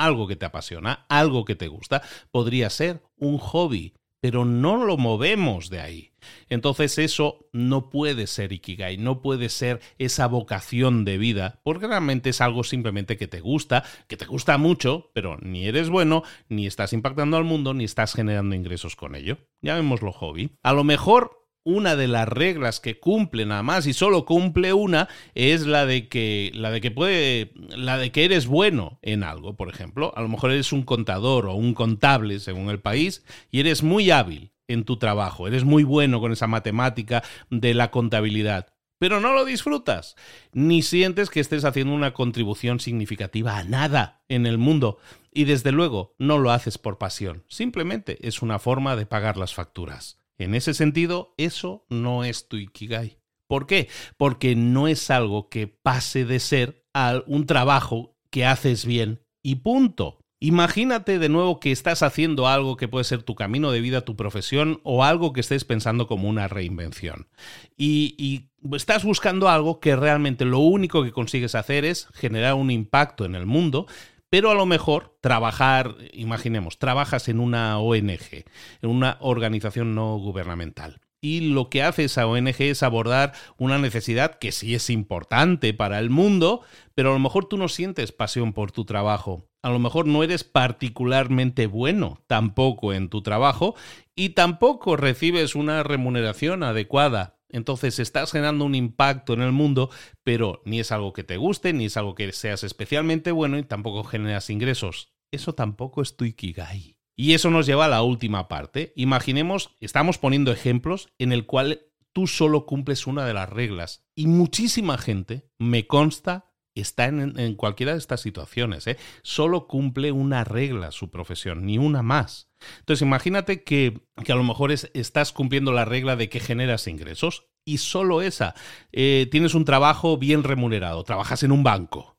algo 0.00 0.26
que 0.26 0.36
te 0.36 0.46
apasiona, 0.46 1.04
algo 1.08 1.44
que 1.44 1.56
te 1.56 1.68
gusta. 1.68 2.02
Podría 2.30 2.70
ser 2.70 3.02
un 3.18 3.36
hobby, 3.36 3.92
pero 4.20 4.46
no 4.46 4.84
lo 4.84 4.96
movemos 4.96 5.68
de 5.68 5.80
ahí. 5.80 6.10
Entonces 6.48 6.98
eso 6.98 7.46
no 7.52 7.90
puede 7.90 8.26
ser 8.26 8.52
Ikigai, 8.52 8.96
no 8.96 9.20
puede 9.20 9.48
ser 9.50 9.80
esa 9.98 10.26
vocación 10.26 11.04
de 11.04 11.18
vida, 11.18 11.60
porque 11.62 11.86
realmente 11.86 12.30
es 12.30 12.40
algo 12.40 12.64
simplemente 12.64 13.16
que 13.16 13.28
te 13.28 13.40
gusta, 13.40 13.84
que 14.06 14.16
te 14.16 14.26
gusta 14.26 14.56
mucho, 14.58 15.10
pero 15.12 15.38
ni 15.38 15.66
eres 15.66 15.90
bueno, 15.90 16.22
ni 16.48 16.66
estás 16.66 16.92
impactando 16.92 17.36
al 17.36 17.44
mundo, 17.44 17.74
ni 17.74 17.84
estás 17.84 18.14
generando 18.14 18.54
ingresos 18.54 18.96
con 18.96 19.14
ello. 19.14 19.38
Llamémoslo 19.60 20.12
hobby. 20.12 20.50
A 20.62 20.72
lo 20.72 20.84
mejor 20.84 21.39
una 21.64 21.96
de 21.96 22.08
las 22.08 22.28
reglas 22.28 22.80
que 22.80 22.98
cumple 22.98 23.44
nada 23.46 23.62
más 23.62 23.86
y 23.86 23.92
solo 23.92 24.24
cumple 24.24 24.72
una 24.72 25.08
es 25.34 25.66
la 25.66 25.86
de 25.86 26.08
que 26.08 26.50
la 26.54 26.70
de 26.70 26.80
que 26.80 26.90
puede 26.90 27.52
la 27.76 27.98
de 27.98 28.12
que 28.12 28.24
eres 28.24 28.46
bueno 28.46 28.98
en 29.02 29.22
algo, 29.22 29.56
por 29.56 29.68
ejemplo, 29.68 30.12
a 30.16 30.22
lo 30.22 30.28
mejor 30.28 30.52
eres 30.52 30.72
un 30.72 30.82
contador 30.82 31.46
o 31.46 31.54
un 31.54 31.74
contable 31.74 32.40
según 32.40 32.70
el 32.70 32.80
país 32.80 33.24
y 33.50 33.60
eres 33.60 33.82
muy 33.82 34.10
hábil 34.10 34.52
en 34.68 34.84
tu 34.84 34.96
trabajo, 34.98 35.48
eres 35.48 35.64
muy 35.64 35.82
bueno 35.82 36.20
con 36.20 36.32
esa 36.32 36.46
matemática 36.46 37.22
de 37.50 37.74
la 37.74 37.90
contabilidad, 37.90 38.72
pero 38.98 39.20
no 39.20 39.32
lo 39.32 39.44
disfrutas, 39.44 40.14
ni 40.52 40.82
sientes 40.82 41.28
que 41.28 41.40
estés 41.40 41.64
haciendo 41.64 41.94
una 41.94 42.12
contribución 42.12 42.80
significativa 42.80 43.58
a 43.58 43.64
nada 43.64 44.22
en 44.28 44.46
el 44.46 44.58
mundo. 44.58 44.98
Y 45.32 45.44
desde 45.44 45.72
luego 45.72 46.14
no 46.18 46.38
lo 46.38 46.50
haces 46.50 46.76
por 46.76 46.98
pasión, 46.98 47.44
simplemente 47.48 48.26
es 48.26 48.42
una 48.42 48.58
forma 48.58 48.96
de 48.96 49.06
pagar 49.06 49.36
las 49.36 49.54
facturas. 49.54 50.19
En 50.44 50.54
ese 50.54 50.74
sentido, 50.74 51.34
eso 51.36 51.84
no 51.88 52.24
es 52.24 52.48
tu 52.48 52.56
Ikigai. 52.56 53.18
¿Por 53.46 53.66
qué? 53.66 53.88
Porque 54.16 54.54
no 54.54 54.88
es 54.88 55.10
algo 55.10 55.48
que 55.48 55.66
pase 55.66 56.24
de 56.24 56.38
ser 56.38 56.84
a 56.94 57.22
un 57.26 57.46
trabajo 57.46 58.16
que 58.30 58.46
haces 58.46 58.84
bien 58.86 59.22
y 59.42 59.56
punto. 59.56 60.18
Imagínate 60.42 61.18
de 61.18 61.28
nuevo 61.28 61.60
que 61.60 61.70
estás 61.70 62.02
haciendo 62.02 62.48
algo 62.48 62.78
que 62.78 62.88
puede 62.88 63.04
ser 63.04 63.22
tu 63.22 63.34
camino 63.34 63.72
de 63.72 63.82
vida, 63.82 64.06
tu 64.06 64.16
profesión 64.16 64.80
o 64.84 65.04
algo 65.04 65.34
que 65.34 65.40
estés 65.40 65.64
pensando 65.64 66.06
como 66.06 66.28
una 66.28 66.48
reinvención. 66.48 67.28
Y, 67.76 68.14
y, 68.16 68.48
estás 68.74 69.04
buscando 69.04 69.50
algo 69.50 69.80
que 69.80 69.96
realmente 69.96 70.46
lo 70.46 70.60
único 70.60 71.04
que 71.04 71.12
consigues 71.12 71.54
hacer 71.54 71.84
es 71.84 72.08
generar 72.14 72.54
un 72.54 72.70
impacto 72.70 73.26
en 73.26 73.34
el 73.34 73.44
mundo, 73.44 73.86
pero 74.30 74.50
a 74.50 74.54
lo 74.54 74.64
mejor 74.64 75.16
trabajar, 75.20 75.96
imaginemos, 76.12 76.78
trabajas 76.78 77.28
en 77.28 77.40
una 77.40 77.78
ONG, 77.78 78.44
en 78.80 78.90
una 78.90 79.18
organización 79.20 79.94
no 79.94 80.16
gubernamental. 80.16 81.00
Y 81.22 81.52
lo 81.52 81.68
que 81.68 81.82
hace 81.82 82.04
esa 82.04 82.26
ONG 82.26 82.54
es 82.60 82.82
abordar 82.82 83.32
una 83.58 83.78
necesidad 83.78 84.38
que 84.38 84.52
sí 84.52 84.74
es 84.74 84.88
importante 84.88 85.74
para 85.74 85.98
el 85.98 86.08
mundo, 86.08 86.62
pero 86.94 87.10
a 87.10 87.12
lo 87.12 87.18
mejor 87.18 87.44
tú 87.44 87.58
no 87.58 87.68
sientes 87.68 88.12
pasión 88.12 88.54
por 88.54 88.72
tu 88.72 88.86
trabajo. 88.86 89.44
A 89.62 89.68
lo 89.68 89.78
mejor 89.78 90.06
no 90.06 90.22
eres 90.22 90.44
particularmente 90.44 91.66
bueno 91.66 92.22
tampoco 92.26 92.94
en 92.94 93.10
tu 93.10 93.20
trabajo 93.20 93.74
y 94.14 94.30
tampoco 94.30 94.96
recibes 94.96 95.54
una 95.54 95.82
remuneración 95.82 96.62
adecuada 96.62 97.39
entonces 97.52 97.98
estás 97.98 98.32
generando 98.32 98.64
un 98.64 98.74
impacto 98.74 99.32
en 99.32 99.42
el 99.42 99.52
mundo, 99.52 99.90
pero 100.24 100.62
ni 100.64 100.80
es 100.80 100.92
algo 100.92 101.12
que 101.12 101.24
te 101.24 101.36
guste, 101.36 101.72
ni 101.72 101.86
es 101.86 101.96
algo 101.96 102.14
que 102.14 102.32
seas 102.32 102.64
especialmente 102.64 103.32
bueno 103.32 103.58
y 103.58 103.62
tampoco 103.62 104.04
generas 104.04 104.50
ingresos. 104.50 105.12
Eso 105.30 105.54
tampoco 105.54 106.02
es 106.02 106.16
tu 106.16 106.24
ikigai. 106.24 106.96
Y 107.16 107.34
eso 107.34 107.50
nos 107.50 107.66
lleva 107.66 107.84
a 107.84 107.88
la 107.88 108.02
última 108.02 108.48
parte. 108.48 108.92
Imaginemos, 108.96 109.76
estamos 109.80 110.18
poniendo 110.18 110.52
ejemplos 110.52 111.12
en 111.18 111.32
el 111.32 111.46
cual 111.46 111.82
tú 112.12 112.26
solo 112.26 112.66
cumples 112.66 113.06
una 113.06 113.26
de 113.26 113.34
las 113.34 113.48
reglas 113.48 114.06
y 114.14 114.26
muchísima 114.26 114.98
gente, 114.98 115.50
me 115.58 115.86
consta, 115.86 116.49
está 116.74 117.06
en, 117.06 117.54
cualquiera 117.54 117.92
de 117.92 117.98
estas 117.98 118.20
situaciones. 118.20 118.86
¿eh? 118.86 118.96
Solo 119.22 119.66
cumple 119.66 120.12
una 120.12 120.44
regla 120.44 120.90
su 120.90 121.10
profesión, 121.10 121.66
ni 121.66 121.78
una 121.78 122.02
más. 122.02 122.50
Entonces 122.80 123.02
imagínate 123.02 123.62
que, 123.64 124.00
a 124.16 124.34
lo 124.34 124.44
mejor 124.44 124.72
estás 124.72 125.32
cumpliendo 125.32 125.72
la 125.72 125.84
regla 125.84 126.16
de 126.16 126.28
que 126.28 126.40
generas 126.40 126.86
ingresos 126.86 127.46
y 127.64 127.78
solo 127.78 128.22
esa. 128.22 128.54
Eh, 128.92 129.28
tienes 129.30 129.54
un 129.54 129.64
trabajo 129.64 130.18
bien 130.18 130.44
remunerado, 130.44 131.04
trabajas 131.04 131.42
en 131.42 131.52
un 131.52 131.62
banco, 131.62 132.18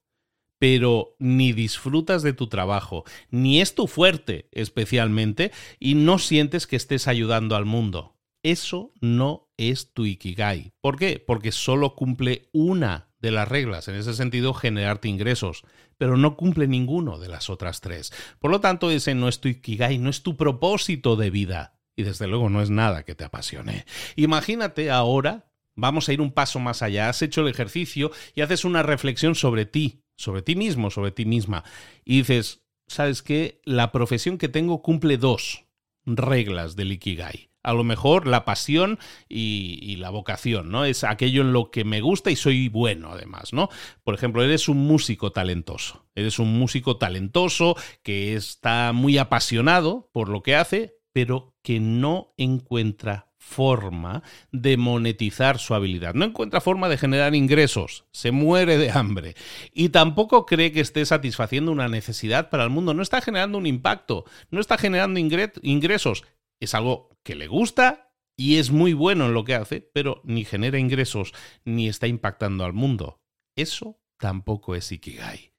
pero 0.59 1.15
ni 1.19 1.53
disfrutas 1.53 2.23
de 2.23 2.33
tu 2.33 2.47
trabajo, 2.47 3.03
ni 3.29 3.61
es 3.61 3.75
tu 3.75 3.87
fuerte 3.87 4.49
especialmente, 4.51 5.51
y 5.79 5.95
no 5.95 6.19
sientes 6.19 6.67
que 6.67 6.75
estés 6.75 7.07
ayudando 7.07 7.55
al 7.55 7.65
mundo. 7.65 8.17
Eso 8.43 8.91
no 9.01 9.51
es 9.57 9.93
tu 9.93 10.05
ikigai. 10.05 10.73
¿Por 10.81 10.97
qué? 10.97 11.23
Porque 11.25 11.51
solo 11.51 11.95
cumple 11.95 12.49
una 12.53 13.10
de 13.21 13.31
las 13.31 13.47
reglas, 13.47 13.87
en 13.87 13.95
ese 13.95 14.13
sentido 14.13 14.53
generarte 14.53 15.07
ingresos, 15.07 15.63
pero 15.97 16.17
no 16.17 16.35
cumple 16.35 16.67
ninguno 16.67 17.19
de 17.19 17.29
las 17.29 17.49
otras 17.49 17.79
tres. 17.81 18.11
Por 18.39 18.51
lo 18.51 18.59
tanto, 18.59 18.89
ese 18.89 19.13
no 19.15 19.27
es 19.27 19.39
tu 19.39 19.47
ikigai, 19.47 19.99
no 19.99 20.09
es 20.09 20.23
tu 20.23 20.35
propósito 20.35 21.15
de 21.15 21.29
vida. 21.29 21.77
Y 21.95 22.03
desde 22.03 22.27
luego 22.27 22.49
no 22.49 22.61
es 22.61 22.69
nada 22.69 23.03
que 23.03 23.15
te 23.15 23.23
apasione. 23.23 23.85
Imagínate 24.15 24.89
ahora, 24.89 25.51
vamos 25.75 26.09
a 26.09 26.13
ir 26.13 26.21
un 26.21 26.31
paso 26.31 26.59
más 26.59 26.81
allá, 26.81 27.09
has 27.09 27.21
hecho 27.21 27.41
el 27.41 27.49
ejercicio 27.49 28.11
y 28.33 28.41
haces 28.41 28.65
una 28.65 28.81
reflexión 28.81 29.35
sobre 29.35 29.65
ti, 29.65 30.03
sobre 30.17 30.41
ti 30.41 30.55
mismo, 30.55 30.89
sobre 30.89 31.11
ti 31.11 31.25
misma. 31.25 31.63
Y 32.03 32.19
dices, 32.19 32.61
¿sabes 32.87 33.21
qué? 33.21 33.61
La 33.65 33.91
profesión 33.91 34.37
que 34.37 34.49
tengo 34.49 34.81
cumple 34.81 35.17
dos 35.17 35.65
reglas 36.05 36.75
del 36.75 36.93
ikigai 36.93 37.50
a 37.63 37.73
lo 37.73 37.83
mejor 37.83 38.27
la 38.27 38.45
pasión 38.45 38.99
y, 39.29 39.95
la 39.97 40.09
vocación, 40.09 40.71
¿no? 40.71 40.85
Es 40.85 41.03
aquello 41.03 41.41
en 41.41 41.53
lo 41.53 41.69
que 41.69 41.83
me 41.83 42.01
gusta 42.01 42.31
y 42.31 42.35
soy 42.35 42.69
bueno, 42.69 43.11
además, 43.11 43.53
¿no? 43.53 43.69
Por 44.03 44.15
ejemplo, 44.15 44.43
eres 44.43 44.67
un 44.67 44.77
músico 44.77 45.31
talentoso. 45.31 46.05
Eres 46.15 46.39
un 46.39 46.57
músico 46.57 46.97
talentoso 46.97 47.75
que 48.03 48.35
está 48.35 48.93
muy 48.93 49.17
apasionado 49.17 50.09
por 50.11 50.29
lo 50.29 50.41
que 50.41 50.55
hace, 50.55 50.95
pero 51.13 51.55
que 51.61 51.79
no 51.79 52.33
encuentra 52.37 53.31
forma 53.41 54.23
de 54.51 54.77
monetizar 54.77 55.59
su 55.59 55.73
habilidad. 55.73 56.13
No 56.13 56.25
encuentra 56.25 56.61
forma 56.61 56.87
de 56.89 56.97
generar 56.97 57.35
ingresos. 57.35 58.05
Se 58.11 58.31
muere 58.31 58.77
de 58.77 58.91
hambre. 58.91 59.35
Y 59.73 59.89
tampoco 59.89 60.45
cree 60.45 60.71
que 60.71 60.79
esté 60.79 61.05
satisfaciendo 61.05 61.71
una 61.71 61.89
necesidad 61.89 62.49
para 62.49 62.63
el 62.63 62.69
mundo. 62.69 62.93
No 62.93 63.01
está 63.01 63.19
generando 63.19 63.57
un 63.57 63.65
impacto. 63.65 64.25
No 64.51 64.61
está 64.61 64.77
generando 64.77 65.19
ingresos. 65.19 66.23
Es 66.61 66.73
algo 66.75 67.09
que 67.23 67.35
le 67.35 67.47
gusta 67.47 68.13
y 68.37 68.57
es 68.57 68.71
muy 68.71 68.93
bueno 68.93 69.25
en 69.25 69.33
lo 69.33 69.43
que 69.43 69.55
hace, 69.55 69.81
pero 69.81 70.21
ni 70.23 70.45
genera 70.45 70.79
ingresos 70.79 71.33
ni 71.65 71.89
está 71.89 72.07
impactando 72.07 72.63
al 72.63 72.71
mundo. 72.71 73.19
Eso 73.57 73.99
tampoco 74.17 74.75
es 74.75 74.91
Ikigai. 74.91 75.51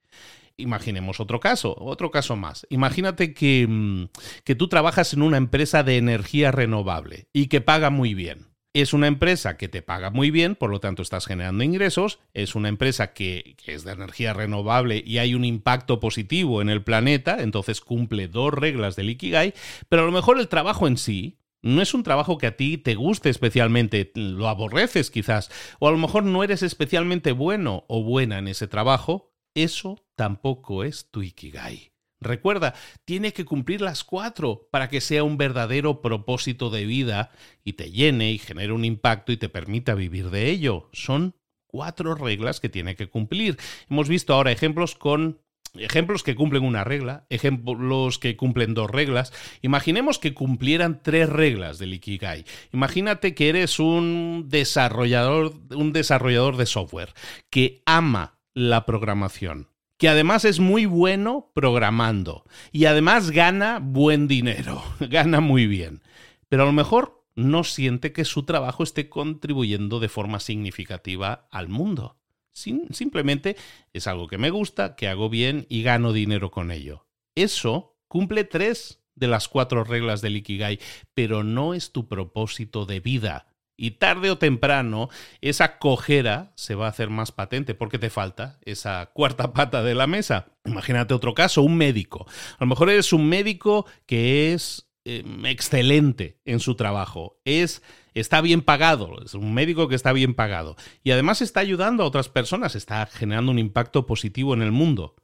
Imaginemos 0.57 1.19
otro 1.19 1.41
caso, 1.41 1.75
otro 1.79 2.11
caso 2.11 2.37
más. 2.37 2.67
Imagínate 2.71 3.35
que, 3.35 3.67
mm, 3.69 4.05
que 4.45 4.55
tú 4.55 4.69
trabajas 4.69 5.13
en 5.13 5.23
una 5.23 5.37
empresa 5.37 5.83
de 5.83 5.97
energía 5.97 6.53
renovable 6.53 7.29
y 7.33 7.49
que 7.49 7.61
paga 7.61 7.91
muy 7.91 8.15
bien. 8.15 8.52
Es 8.75 8.95
una 8.95 9.07
empresa 9.07 9.59
que 9.59 9.69
te 9.69 9.83
paga 9.83 10.09
muy 10.09 10.31
bien, 10.31 10.55
por 10.55 10.71
lo 10.71 10.81
tanto 10.81 11.03
estás 11.03 11.27
generando 11.27 11.63
ingresos, 11.63 12.21
es 12.33 12.55
una 12.55 12.71
empresa 12.71 13.13
que, 13.13 13.57
es 13.67 13.85
de 13.85 13.93
energía 13.93 14.33
renovable 14.33 15.03
y 15.05 15.19
hay 15.19 15.35
un 15.35 15.45
impacto 15.45 16.01
positivo 16.01 16.63
en 16.63 16.71
el 16.71 16.83
planeta, 16.83 17.43
entonces 17.43 17.83
cumple 17.83 18.29
dos 18.29 18.55
reglas 18.55 18.97
del 18.97 19.11
Ikigai, 19.11 19.53
pero 19.91 20.03
a 20.03 20.07
lo 20.07 20.13
mejor 20.13 20.41
el 20.41 20.49
trabajo 20.49 20.87
en 20.87 20.97
sí 20.97 21.39
no 21.61 21.83
es 21.83 21.93
un 21.93 22.03
trabajo 22.03 22.39
que 22.39 22.47
a 22.47 22.57
ti 22.57 22.79
te 22.79 22.95
guste 22.95 23.29
especialmente, 23.29 24.11
lo 24.15 24.49
aborreces 24.49 25.11
quizás, 25.11 25.51
o 25.79 25.87
a 25.87 25.93
lo 25.93 25.99
mejor 25.99 26.25
no 26.25 26.43
eres 26.43 26.63
especialmente 26.63 27.33
bueno 27.33 27.85
o 27.89 28.03
buena 28.03 28.39
en 28.39 28.49
ese 28.49 28.69
trabajo, 28.69 29.35
eso 29.55 30.03
tampoco 30.17 30.83
es 30.83 31.11
tu 31.11 31.23
Ikigai. 31.23 31.92
Recuerda, 32.25 32.75
tiene 33.05 33.33
que 33.33 33.45
cumplir 33.45 33.81
las 33.81 34.05
cuatro 34.05 34.69
para 34.71 34.89
que 34.89 35.01
sea 35.01 35.25
un 35.25 35.37
verdadero 35.37 36.01
propósito 36.01 36.71
de 36.71 36.85
vida 36.85 37.31
y 37.65 37.75
te 37.75 37.91
llene 37.91 38.33
y 38.33 38.39
genere 38.39 38.73
un 38.73 38.85
impacto 38.85 39.33
y 39.33 39.37
te 39.37 39.49
permita 39.49 39.95
vivir 39.95 40.31
de 40.31 40.51
ello. 40.51 40.89
Son 40.93 41.35
cuatro 41.67 42.15
reglas 42.15 42.61
que 42.61 42.69
tiene 42.69 42.97
que 42.97 43.09
cumplir. 43.09 43.59
Hemos 43.89 44.09
visto 44.09 44.35
ahora 44.35 44.53
ejemplos 44.53 44.95
con 44.95 45.41
ejemplos 45.75 46.23
que 46.23 46.35
cumplen 46.35 46.65
una 46.65 46.85
regla, 46.85 47.27
ejemplos 47.31 48.19
que 48.19 48.37
cumplen 48.37 48.75
dos 48.75 48.91
reglas. 48.91 49.33
Imaginemos 49.63 50.19
que 50.19 50.35
cumplieran 50.35 51.01
tres 51.03 51.29
reglas 51.29 51.79
del 51.79 51.95
Ikigai. 51.95 52.45
Imagínate 52.73 53.35
que 53.35 53.49
eres 53.49 53.79
un 53.79 54.47
desarrollador, 54.49 55.55
un 55.75 55.93
desarrollador 55.93 56.57
de 56.57 56.67
software 56.67 57.15
que 57.51 57.83
ama 57.87 58.39
la 58.55 58.85
programación, 58.85 59.69
que 60.03 60.09
además 60.09 60.45
es 60.45 60.59
muy 60.59 60.85
bueno 60.85 61.53
programando 61.55 62.45
y 62.73 62.87
además 62.87 63.31
gana 63.31 63.79
buen 63.81 64.27
dinero, 64.27 64.83
gana 64.99 65.41
muy 65.41 65.69
bien. 65.69 66.03
Pero 66.49 66.65
a 66.65 66.67
lo 66.67 66.73
mejor 66.73 67.25
no 67.37 67.63
siente 67.63 68.13
que 68.13 68.25
su 68.25 68.43
trabajo 68.43 68.83
esté 68.83 69.09
contribuyendo 69.09 70.01
de 70.01 70.09
forma 70.09 70.41
significativa 70.41 71.47
al 71.53 71.69
mundo 71.69 72.17
simplemente 72.53 73.57
es 73.93 74.07
algo 74.07 74.27
que 74.27 74.39
me 74.39 74.51
gusta, 74.51 74.95
que 74.97 75.09
hago 75.09 75.31
bien 75.31 75.67
y 75.69 75.83
gano 75.83 76.13
dinero 76.13 76.51
con 76.51 76.71
ello. 76.71 77.07
Eso 77.35 77.97
cumple 78.09 78.43
tres 78.43 79.01
de 79.15 79.29
las 79.29 79.49
cuatro 79.49 79.85
reglas 79.85 80.21
del 80.21 80.37
Ikigai, 80.37 80.81
pero 81.15 81.45
no 81.45 81.75
es 81.75 81.93
tu 81.93 82.09
propósito 82.09 82.87
de 82.87 83.01
vida. 83.01 83.52
Y 83.83 83.91
tarde 83.91 84.31
o 84.31 84.39
temprano 84.39 85.09
esa 85.41 85.79
cojera 85.79 86.53
se 86.55 86.77
va 86.77 86.87
a 86.87 86.91
hacer 86.91 87.11
más 87.11 87.33
patente 87.33 87.75
porque 87.75 87.99
te 87.99 88.11
falta 88.11 88.61
esa 88.65 89.11
cuarta 89.13 89.53
pata 89.55 89.83
de 89.83 89.97
la 89.97 90.07
mesa. 90.07 90.47
Imagínate 90.65 91.15
otro 91.15 91.35
caso, 91.35 91.63
un 91.63 91.77
médico. 91.77 92.25
A 92.53 92.59
lo 92.61 92.69
mejor 92.69 92.91
eres 92.91 93.13
un 93.13 93.29
médico 93.29 93.85
que 94.07 94.53
es 94.53 94.89
em, 95.05 95.45
excelente 95.47 96.39
en 96.45 96.61
su 96.61 96.77
trabajo, 96.77 97.41
es 97.45 97.83
está 98.15 98.41
bien 98.41 98.63
pagado, 98.63 99.21
es 99.25 99.35
un 99.35 99.53
médico 99.53 99.89
que 99.89 99.97
está 99.97 100.13
bien 100.13 100.35
pagado 100.35 100.77
y 101.03 101.11
además 101.11 101.43
está 101.43 101.59
ayudando 101.59 102.05
a 102.05 102.07
otras 102.07 102.29
personas, 102.29 102.77
está 102.77 103.05
generando 103.07 103.51
un 103.51 103.59
impacto 103.59 104.07
positivo 104.07 104.55
en 104.55 104.63
el 104.63 104.71
mundo. 104.71 105.17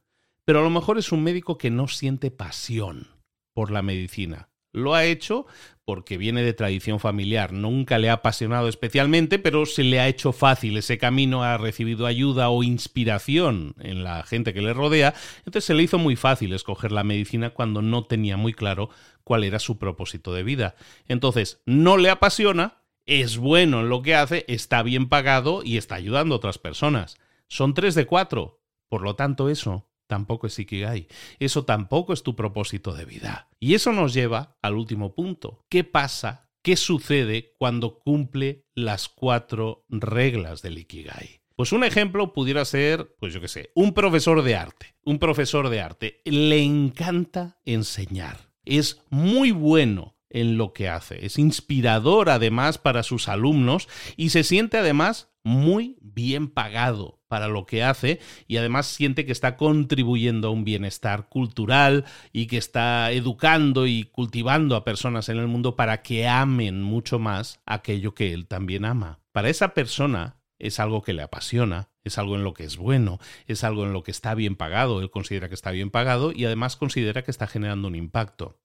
Pero 0.45 0.59
a 0.59 0.63
lo 0.65 0.71
mejor 0.71 0.99
es 0.99 1.13
un 1.13 1.23
médico 1.23 1.59
que 1.59 1.71
no 1.71 1.87
siente 1.87 2.33
pasión 2.33 3.07
por 3.53 3.71
la 3.71 3.83
medicina. 3.83 4.49
Lo 4.73 4.95
ha 4.95 5.05
hecho 5.05 5.47
porque 5.89 6.19
viene 6.19 6.43
de 6.43 6.53
tradición 6.53 7.01
familiar, 7.01 7.55
nunca 7.55 7.97
le 7.97 8.11
ha 8.11 8.13
apasionado 8.13 8.69
especialmente, 8.69 9.39
pero 9.39 9.65
se 9.65 9.85
le 9.85 10.01
ha 10.01 10.07
hecho 10.07 10.35
fácil 10.35 10.77
ese 10.77 10.99
camino, 10.99 11.45
ha 11.45 11.57
recibido 11.57 12.05
ayuda 12.05 12.51
o 12.51 12.63
inspiración 12.63 13.75
en 13.81 14.05
la 14.05 14.23
gente 14.23 14.53
que 14.53 14.61
le 14.61 14.75
rodea, 14.75 15.15
entonces 15.47 15.65
se 15.65 15.73
le 15.73 15.83
hizo 15.83 15.97
muy 15.97 16.15
fácil 16.15 16.53
escoger 16.53 16.93
la 16.93 17.05
medicina 17.05 17.55
cuando 17.55 17.81
no 17.81 18.05
tenía 18.05 18.37
muy 18.37 18.53
claro 18.53 18.91
cuál 19.25 19.45
era 19.45 19.59
su 19.59 19.79
propósito 19.79 20.35
de 20.35 20.43
vida. 20.43 20.75
Entonces, 21.07 21.63
no 21.65 21.97
le 21.97 22.11
apasiona, 22.11 22.83
es 23.07 23.39
bueno 23.39 23.81
en 23.81 23.89
lo 23.89 24.03
que 24.03 24.15
hace, 24.15 24.45
está 24.47 24.83
bien 24.83 25.09
pagado 25.09 25.63
y 25.65 25.79
está 25.79 25.95
ayudando 25.95 26.35
a 26.35 26.37
otras 26.37 26.59
personas. 26.59 27.17
Son 27.47 27.73
tres 27.73 27.95
de 27.95 28.05
cuatro. 28.05 28.61
Por 28.91 29.01
lo 29.01 29.17
tanto, 29.17 29.49
eso 29.49 29.88
tampoco 30.09 30.49
es 30.49 30.59
Ikigai. 30.59 31.07
Eso 31.39 31.65
tampoco 31.65 32.13
es 32.13 32.25
tu 32.25 32.35
propósito 32.35 32.95
de 32.95 33.05
vida. 33.05 33.49
Y 33.61 33.75
eso 33.75 33.93
nos 33.93 34.13
lleva 34.13 34.59
al 34.61 34.75
último 34.75 35.15
punto. 35.15 35.65
¿Qué 35.69 35.85
pasa? 35.85 36.51
¿Qué 36.63 36.77
sucede 36.77 37.55
cuando 37.59 38.01
cumple 38.01 38.67
las 38.75 39.09
cuatro 39.09 39.85
reglas 39.89 40.63
del 40.63 40.79
Ikigai? 40.79 41.43
Pues 41.55 41.73
un 41.73 41.85
ejemplo 41.85 42.33
pudiera 42.33 42.65
ser, 42.65 43.15
pues 43.19 43.33
yo 43.33 43.41
qué 43.41 43.49
sé, 43.49 43.71
un 43.75 43.93
profesor 43.93 44.43
de 44.43 44.57
arte. 44.57 44.95
Un 45.05 45.19
profesor 45.19 45.69
de 45.69 45.81
arte 45.81 46.21
le 46.25 46.63
encanta 46.63 47.61
enseñar. 47.65 48.51
Es 48.65 49.03
muy 49.11 49.51
bueno 49.51 50.17
en 50.31 50.57
lo 50.57 50.73
que 50.73 50.89
hace. 50.89 51.25
Es 51.25 51.39
inspirador 51.39 52.31
además 52.31 52.79
para 52.79 53.03
sus 53.03 53.29
alumnos 53.29 53.89
y 54.17 54.31
se 54.31 54.45
siente 54.45 54.79
además 54.79 55.31
muy 55.43 55.97
bien 56.01 56.49
pagado 56.49 57.18
para 57.29 57.49
lo 57.49 57.67
que 57.67 57.85
hace 57.85 58.21
y 58.47 58.57
además 58.57 58.87
siente 58.87 59.25
que 59.25 59.33
está 59.33 59.57
contribuyendo 59.57 60.49
a 60.49 60.51
un 60.51 60.65
bienestar 60.65 61.29
cultural 61.29 62.05
y 62.33 62.47
que 62.47 62.57
está 62.57 63.13
educando 63.13 63.87
y 63.87 64.05
cultivando 64.05 64.75
a 64.75 64.85
personas 64.85 65.29
en 65.29 65.39
el 65.39 65.47
mundo 65.47 65.77
para 65.77 66.03
que 66.03 66.27
amen 66.27 66.83
mucho 66.83 67.19
más 67.19 67.61
aquello 67.67 68.15
que 68.15 68.33
él 68.33 68.47
también 68.47 68.85
ama. 68.85 69.21
Para 69.33 69.51
esa 69.51 69.75
persona 69.75 70.37
es 70.59 70.81
algo 70.81 71.03
que 71.03 71.13
le 71.13 71.23
apasiona, 71.23 71.91
es 72.03 72.19
algo 72.19 72.35
en 72.35 72.45
lo 72.45 72.55
que 72.55 72.65
es 72.65 72.77
bueno, 72.77 73.19
es 73.47 73.63
algo 73.65 73.85
en 73.85 73.93
lo 73.93 74.03
que 74.03 74.11
está 74.11 74.35
bien 74.35 74.57
pagado, 74.57 75.01
él 75.01 75.11
considera 75.11 75.49
que 75.49 75.55
está 75.55 75.71
bien 75.71 75.91
pagado 75.91 76.33
y 76.33 76.45
además 76.45 76.77
considera 76.77 77.23
que 77.23 77.31
está 77.31 77.47
generando 77.47 77.89
un 77.89 77.95
impacto. 77.95 78.59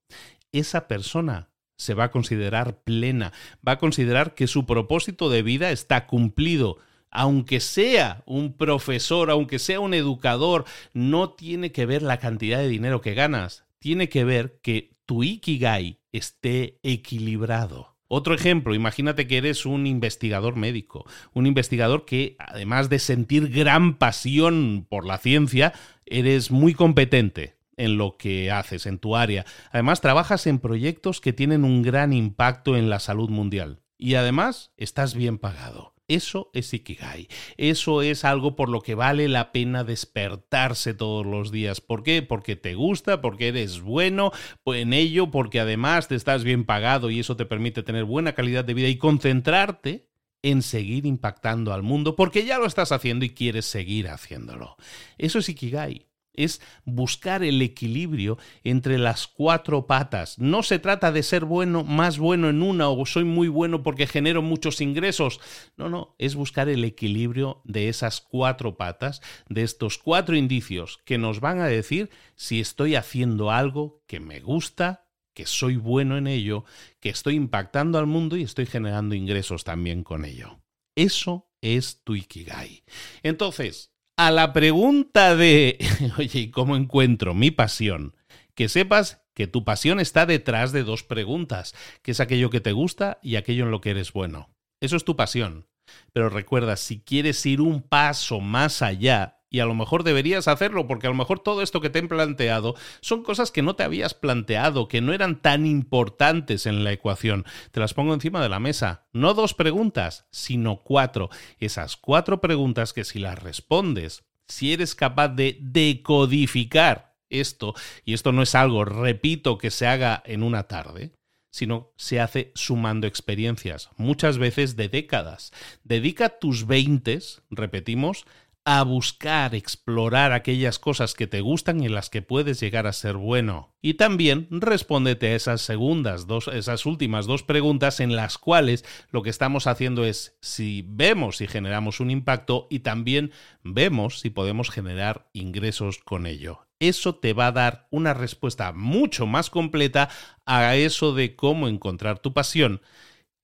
Esa 0.52 0.88
persona 0.88 1.50
se 1.78 1.94
va 1.94 2.06
a 2.06 2.12
considerar 2.12 2.84
plena, 2.84 3.34
va 3.68 3.74
a 3.74 3.78
considerar 3.78 4.36
que 4.36 4.48
su 4.48 4.66
propósito 4.66 5.30
de 5.30 5.44
vida 5.44 5.72
está 5.72 6.08
cumplido. 6.08 6.78
Aunque 7.16 7.60
sea 7.60 8.24
un 8.26 8.58
profesor, 8.58 9.30
aunque 9.30 9.60
sea 9.60 9.80
un 9.80 9.94
educador, 9.94 10.66
no 10.94 11.30
tiene 11.30 11.72
que 11.72 11.86
ver 11.86 12.02
la 12.02 12.18
cantidad 12.18 12.58
de 12.58 12.68
dinero 12.68 13.02
que 13.02 13.14
ganas, 13.14 13.66
tiene 13.78 14.10
que 14.10 14.24
ver 14.24 14.60
que 14.64 14.96
tu 15.06 15.24
ikigai 15.24 16.00
esté 16.12 16.80
equilibrado. 16.82 17.96
Otro 18.08 18.34
ejemplo, 18.34 18.74
imagínate 18.74 19.28
que 19.28 19.38
eres 19.38 19.66
un 19.66 19.86
investigador 19.86 20.56
médico, 20.56 21.06
un 21.34 21.46
investigador 21.46 22.06
que 22.06 22.36
además 22.40 22.90
de 22.90 23.00
sentir 23.00 23.50
gran 23.50 23.98
pasión 23.98 24.88
por 24.90 25.06
la 25.06 25.20
ciencia, 25.20 25.74
eres 26.06 26.50
muy 26.50 26.74
competente, 26.74 27.58
en 27.78 27.98
lo 27.98 28.18
que 28.18 28.52
haces, 28.52 28.86
en 28.86 28.98
tu 28.98 29.16
área. 29.16 29.46
Además, 29.72 30.02
trabajas 30.02 30.48
en 30.48 30.60
proyectos 30.60 31.22
que 31.22 31.34
tienen 31.34 31.64
un 31.64 31.82
gran 31.82 32.14
impacto 32.14 32.76
en 32.76 32.90
la 32.90 33.00
salud 33.00 33.30
mundial. 33.30 33.82
Y 33.98 34.16
además, 34.16 34.72
estás 34.78 35.16
bien 35.16 35.38
pagado. 35.38 35.93
Eso 36.14 36.52
es 36.54 36.72
Ikigai. 36.76 37.28
Eso 37.58 38.04
es 38.04 38.24
algo 38.24 38.56
por 38.56 38.70
lo 38.70 38.82
que 38.82 38.94
vale 38.94 39.28
la 39.28 39.52
pena 39.52 39.84
despertarse 39.84 40.94
todos 40.94 41.26
los 41.26 41.52
días. 41.52 41.82
¿Por 41.82 42.04
qué? 42.04 42.22
Porque 42.22 42.56
te 42.56 42.76
gusta, 42.76 43.20
porque 43.20 43.48
eres 43.48 43.82
bueno 43.82 44.32
en 44.68 44.94
ello, 44.94 45.32
porque 45.32 45.60
además 45.60 46.08
te 46.08 46.14
estás 46.14 46.44
bien 46.44 46.66
pagado 46.66 47.10
y 47.10 47.20
eso 47.20 47.36
te 47.36 47.48
permite 47.48 47.82
tener 47.82 48.04
buena 48.04 48.34
calidad 48.34 48.64
de 48.64 48.76
vida 48.76 48.90
y 48.90 48.98
concentrarte 48.98 50.08
en 50.44 50.62
seguir 50.62 51.08
impactando 51.08 51.74
al 51.74 51.82
mundo, 51.82 52.16
porque 52.16 52.46
ya 52.46 52.60
lo 52.60 52.68
estás 52.68 52.92
haciendo 52.92 53.26
y 53.26 53.32
quieres 53.32 53.66
seguir 53.66 54.08
haciéndolo. 54.08 54.76
Eso 55.18 55.40
es 55.40 55.50
Ikigai 55.50 56.06
es 56.34 56.62
buscar 56.86 57.44
el 57.44 57.62
equilibrio 57.62 58.38
entre 58.64 58.98
las 58.98 59.28
cuatro 59.28 59.88
patas. 59.88 60.40
No 60.40 60.64
se 60.64 60.80
trata 60.80 61.12
de 61.12 61.24
ser 61.24 61.46
bueno, 61.46 61.84
más 61.84 62.18
bueno 62.18 62.50
en 62.50 62.62
una 62.62 62.90
o 62.90 63.06
soy 63.06 63.24
muy 63.24 63.48
bueno 63.48 63.84
porque 63.84 64.08
genero 64.08 64.42
muchos 64.42 64.82
ingresos. 64.82 65.40
No, 65.78 65.90
no, 65.90 66.16
es 66.18 66.36
buscar 66.36 66.70
el 66.70 66.84
equilibrio 66.84 67.62
de 67.64 67.90
esas 67.90 68.22
cuatro 68.22 68.78
patas, 68.78 69.22
de 69.50 69.64
estos 69.64 69.98
cuatro 69.98 70.36
indicios 70.36 71.00
que 71.06 71.18
nos 71.18 71.40
van 71.40 71.60
a 71.60 71.68
decir 71.68 72.10
si 72.36 72.60
estoy 72.60 72.96
haciendo 72.96 73.52
algo 73.52 74.04
que 74.08 74.20
me 74.20 74.40
gusta, 74.40 75.08
que 75.34 75.46
soy 75.46 75.78
bueno 75.78 76.18
en 76.18 76.28
ello, 76.28 76.64
que 77.00 77.10
estoy 77.10 77.36
impactando 77.36 77.98
al 77.98 78.06
mundo 78.06 78.38
y 78.38 78.44
estoy 78.44 78.66
generando 78.66 79.16
ingresos 79.16 79.64
también 79.64 80.04
con 80.04 80.26
ello. 80.26 80.60
Eso 80.96 81.50
es 81.62 82.04
tu 82.04 82.16
Ikigai. 82.16 82.84
Entonces, 83.24 83.93
a 84.28 84.32
la 84.32 84.54
pregunta 84.54 85.36
de, 85.36 85.78
oye, 86.18 86.40
¿y 86.40 86.52
cómo 86.52 86.76
encuentro 86.76 87.34
mi 87.34 87.52
pasión? 87.52 88.16
Que 88.56 88.70
sepas 88.70 89.22
que 89.34 89.48
tu 89.48 89.66
pasión 89.66 90.00
está 90.00 90.26
detrás 90.26 90.72
de 90.72 90.84
dos 90.84 91.04
preguntas, 91.04 91.74
que 92.02 92.12
es 92.12 92.20
aquello 92.20 92.50
que 92.50 92.62
te 92.62 92.72
gusta 92.72 93.20
y 93.22 93.36
aquello 93.36 93.66
en 93.66 93.72
lo 93.72 93.82
que 93.82 93.92
eres 93.92 94.14
bueno. 94.14 94.50
Eso 94.80 94.96
es 94.96 95.04
tu 95.04 95.16
pasión. 95.16 95.68
Pero 96.14 96.30
recuerda, 96.30 96.78
si 96.78 97.02
quieres 97.02 97.46
ir 97.46 97.60
un 97.60 97.82
paso 97.82 98.40
más 98.40 98.82
allá, 98.82 99.43
y 99.54 99.60
a 99.60 99.66
lo 99.66 99.76
mejor 99.76 100.04
deberías 100.04 100.48
hacerlo 100.48 100.88
porque 100.88 101.06
a 101.06 101.12
lo 101.12 101.16
mejor 101.16 101.40
todo 101.40 101.62
esto 101.62 101.80
que 101.80 101.92
te 101.92 102.00
he 102.00 102.04
planteado 102.04 102.74
son 103.02 103.22
cosas 103.22 103.52
que 103.52 103.62
no 103.62 103.76
te 103.76 103.84
habías 103.84 104.16
planteado, 104.16 104.88
que 104.88 105.00
no 105.00 105.14
eran 105.14 105.44
tan 105.44 105.68
importantes 105.68 106.66
en 106.66 106.84
la 106.84 106.92
ecuación. 106.92 107.46
Te 107.72 107.80
las 107.80 107.94
pongo 107.94 108.16
encima 108.16 108.42
de 108.42 108.50
la 108.50 108.60
mesa. 108.60 109.06
No 109.14 109.36
dos 109.36 109.54
preguntas, 109.54 110.26
sino 110.32 110.78
cuatro. 110.78 111.30
Esas 111.60 111.98
cuatro 111.98 112.42
preguntas 112.42 112.94
que 112.94 113.04
si 113.04 113.20
las 113.20 113.44
respondes, 113.44 114.24
si 114.48 114.74
eres 114.74 114.96
capaz 114.96 115.30
de 115.30 115.60
decodificar 115.62 117.14
esto, 117.30 117.76
y 118.04 118.16
esto 118.16 118.32
no 118.32 118.42
es 118.42 118.56
algo, 118.56 118.86
repito, 118.86 119.60
que 119.60 119.70
se 119.70 119.86
haga 119.86 120.24
en 120.26 120.42
una 120.42 120.64
tarde, 120.64 121.14
sino 121.54 121.94
se 121.96 122.20
hace 122.20 122.52
sumando 122.56 123.06
experiencias, 123.06 123.92
muchas 123.96 124.40
veces 124.40 124.76
de 124.76 124.90
décadas. 124.90 125.52
Dedica 125.84 126.40
tus 126.40 126.66
veintes, 126.66 127.44
repetimos, 127.52 128.26
a 128.66 128.84
buscar, 128.84 129.56
explorar 129.56 130.32
aquellas 130.32 130.80
cosas 130.80 131.14
que 131.14 131.28
te 131.28 131.42
gustan 131.42 131.82
y 131.82 131.88
en 131.88 131.94
las 131.94 132.10
que 132.10 132.22
puedes 132.22 132.62
llegar 132.62 132.88
a 132.88 132.94
ser 132.94 133.18
bueno. 133.18 133.76
Y 133.82 133.96
también 133.96 134.48
respóndete 134.50 135.28
a 135.28 135.36
esas 135.36 135.62
segundas 135.62 136.28
dos, 136.28 136.48
esas 136.48 136.86
últimas 136.86 137.26
dos 137.26 137.44
preguntas 137.44 138.00
en 138.00 138.16
las 138.16 138.38
cuales 138.38 138.86
lo 139.12 139.22
que 139.22 139.30
estamos 139.30 139.68
haciendo 139.68 140.06
es 140.06 140.38
si 140.42 140.86
vemos 140.88 141.38
si 141.38 141.48
generamos 141.48 142.00
un 142.00 142.10
impacto 142.10 142.68
y 142.70 142.80
también 142.80 143.32
vemos 143.64 144.20
si 144.20 144.30
podemos 144.30 144.70
generar 144.70 145.30
ingresos 145.34 145.98
con 145.98 146.26
ello. 146.26 146.66
Eso 146.80 147.16
te 147.16 147.34
va 147.34 147.48
a 147.48 147.52
dar 147.52 147.88
una 147.92 148.14
respuesta 148.14 148.72
mucho 148.72 149.26
más 149.26 149.50
completa 149.50 150.10
a 150.46 150.76
eso 150.76 151.14
de 151.14 151.36
cómo 151.36 151.68
encontrar 151.68 152.20
tu 152.20 152.34
pasión 152.34 152.82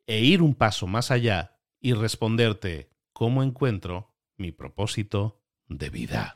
e 0.08 0.22
ir 0.22 0.42
un 0.42 0.56
paso 0.56 0.88
más 0.88 1.12
allá 1.12 1.58
y 1.82 1.94
responderte 1.94 2.90
cómo 3.14 3.44
encuentro 3.44 4.10
mi 4.40 4.52
propósito 4.52 5.42
de 5.68 5.90
vida. 5.90 6.34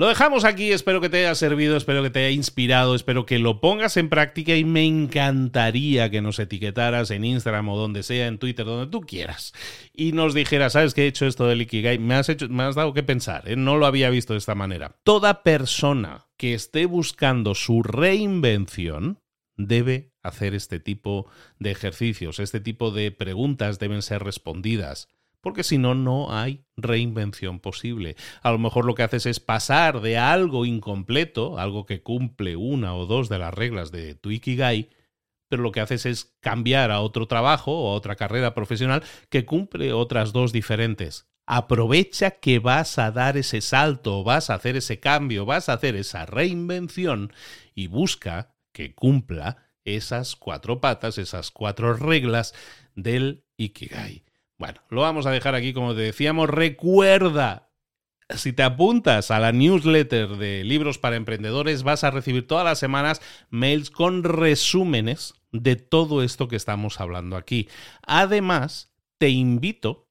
Lo 0.00 0.08
dejamos 0.08 0.46
aquí, 0.46 0.72
espero 0.72 1.02
que 1.02 1.10
te 1.10 1.18
haya 1.18 1.34
servido, 1.34 1.76
espero 1.76 2.02
que 2.02 2.08
te 2.08 2.20
haya 2.20 2.30
inspirado, 2.30 2.94
espero 2.94 3.26
que 3.26 3.38
lo 3.38 3.60
pongas 3.60 3.98
en 3.98 4.08
práctica 4.08 4.56
y 4.56 4.64
me 4.64 4.86
encantaría 4.86 6.10
que 6.10 6.22
nos 6.22 6.38
etiquetaras 6.38 7.10
en 7.10 7.22
Instagram 7.22 7.68
o 7.68 7.76
donde 7.76 8.02
sea, 8.02 8.26
en 8.26 8.38
Twitter, 8.38 8.64
donde 8.64 8.90
tú 8.90 9.02
quieras. 9.02 9.52
Y 9.92 10.12
nos 10.12 10.32
dijeras, 10.32 10.72
¿sabes 10.72 10.94
qué 10.94 11.02
he 11.02 11.08
hecho 11.08 11.26
esto 11.26 11.46
del 11.46 11.60
Ikigai? 11.60 11.98
Me 11.98 12.14
has, 12.14 12.30
hecho, 12.30 12.48
me 12.48 12.62
has 12.62 12.76
dado 12.76 12.94
que 12.94 13.02
pensar, 13.02 13.46
¿eh? 13.46 13.56
no 13.56 13.76
lo 13.76 13.84
había 13.84 14.08
visto 14.08 14.32
de 14.32 14.38
esta 14.38 14.54
manera. 14.54 14.96
Toda 15.02 15.42
persona 15.42 16.28
que 16.38 16.54
esté 16.54 16.86
buscando 16.86 17.54
su 17.54 17.82
reinvención 17.82 19.20
debe 19.58 20.14
hacer 20.22 20.54
este 20.54 20.80
tipo 20.80 21.26
de 21.58 21.72
ejercicios, 21.72 22.38
este 22.38 22.60
tipo 22.60 22.90
de 22.90 23.10
preguntas 23.10 23.78
deben 23.78 24.00
ser 24.00 24.22
respondidas 24.22 25.08
porque 25.40 25.64
si 25.64 25.78
no, 25.78 25.94
no 25.94 26.32
hay 26.32 26.64
reinvención 26.76 27.60
posible. 27.60 28.16
A 28.42 28.52
lo 28.52 28.58
mejor 28.58 28.84
lo 28.84 28.94
que 28.94 29.02
haces 29.02 29.26
es 29.26 29.40
pasar 29.40 30.00
de 30.00 30.18
algo 30.18 30.66
incompleto, 30.66 31.58
algo 31.58 31.86
que 31.86 32.02
cumple 32.02 32.56
una 32.56 32.94
o 32.94 33.06
dos 33.06 33.28
de 33.28 33.38
las 33.38 33.54
reglas 33.54 33.90
de 33.90 34.14
tu 34.14 34.30
Ikigai, 34.30 34.90
pero 35.48 35.62
lo 35.62 35.72
que 35.72 35.80
haces 35.80 36.06
es 36.06 36.36
cambiar 36.40 36.90
a 36.90 37.00
otro 37.00 37.26
trabajo 37.26 37.72
o 37.72 37.92
a 37.92 37.94
otra 37.94 38.16
carrera 38.16 38.54
profesional 38.54 39.02
que 39.28 39.44
cumple 39.44 39.92
otras 39.92 40.32
dos 40.32 40.52
diferentes. 40.52 41.28
Aprovecha 41.46 42.30
que 42.30 42.60
vas 42.60 42.98
a 42.98 43.10
dar 43.10 43.36
ese 43.36 43.60
salto, 43.60 44.22
vas 44.22 44.50
a 44.50 44.54
hacer 44.54 44.76
ese 44.76 45.00
cambio, 45.00 45.46
vas 45.46 45.68
a 45.68 45.72
hacer 45.72 45.96
esa 45.96 46.24
reinvención 46.24 47.32
y 47.74 47.88
busca 47.88 48.54
que 48.72 48.94
cumpla 48.94 49.70
esas 49.84 50.36
cuatro 50.36 50.80
patas, 50.80 51.18
esas 51.18 51.50
cuatro 51.50 51.94
reglas 51.94 52.54
del 52.94 53.44
Ikigai. 53.56 54.24
Bueno, 54.60 54.82
lo 54.90 55.00
vamos 55.00 55.24
a 55.24 55.30
dejar 55.30 55.54
aquí 55.54 55.72
como 55.72 55.94
te 55.94 56.02
decíamos. 56.02 56.50
Recuerda, 56.50 57.70
si 58.28 58.52
te 58.52 58.62
apuntas 58.62 59.30
a 59.30 59.40
la 59.40 59.52
newsletter 59.52 60.36
de 60.36 60.64
libros 60.64 60.98
para 60.98 61.16
emprendedores, 61.16 61.82
vas 61.82 62.04
a 62.04 62.10
recibir 62.10 62.46
todas 62.46 62.66
las 62.66 62.78
semanas 62.78 63.22
mails 63.48 63.90
con 63.90 64.22
resúmenes 64.22 65.32
de 65.50 65.76
todo 65.76 66.22
esto 66.22 66.46
que 66.46 66.56
estamos 66.56 67.00
hablando 67.00 67.38
aquí. 67.38 67.70
Además, 68.06 68.92
te 69.16 69.30
invito 69.30 70.10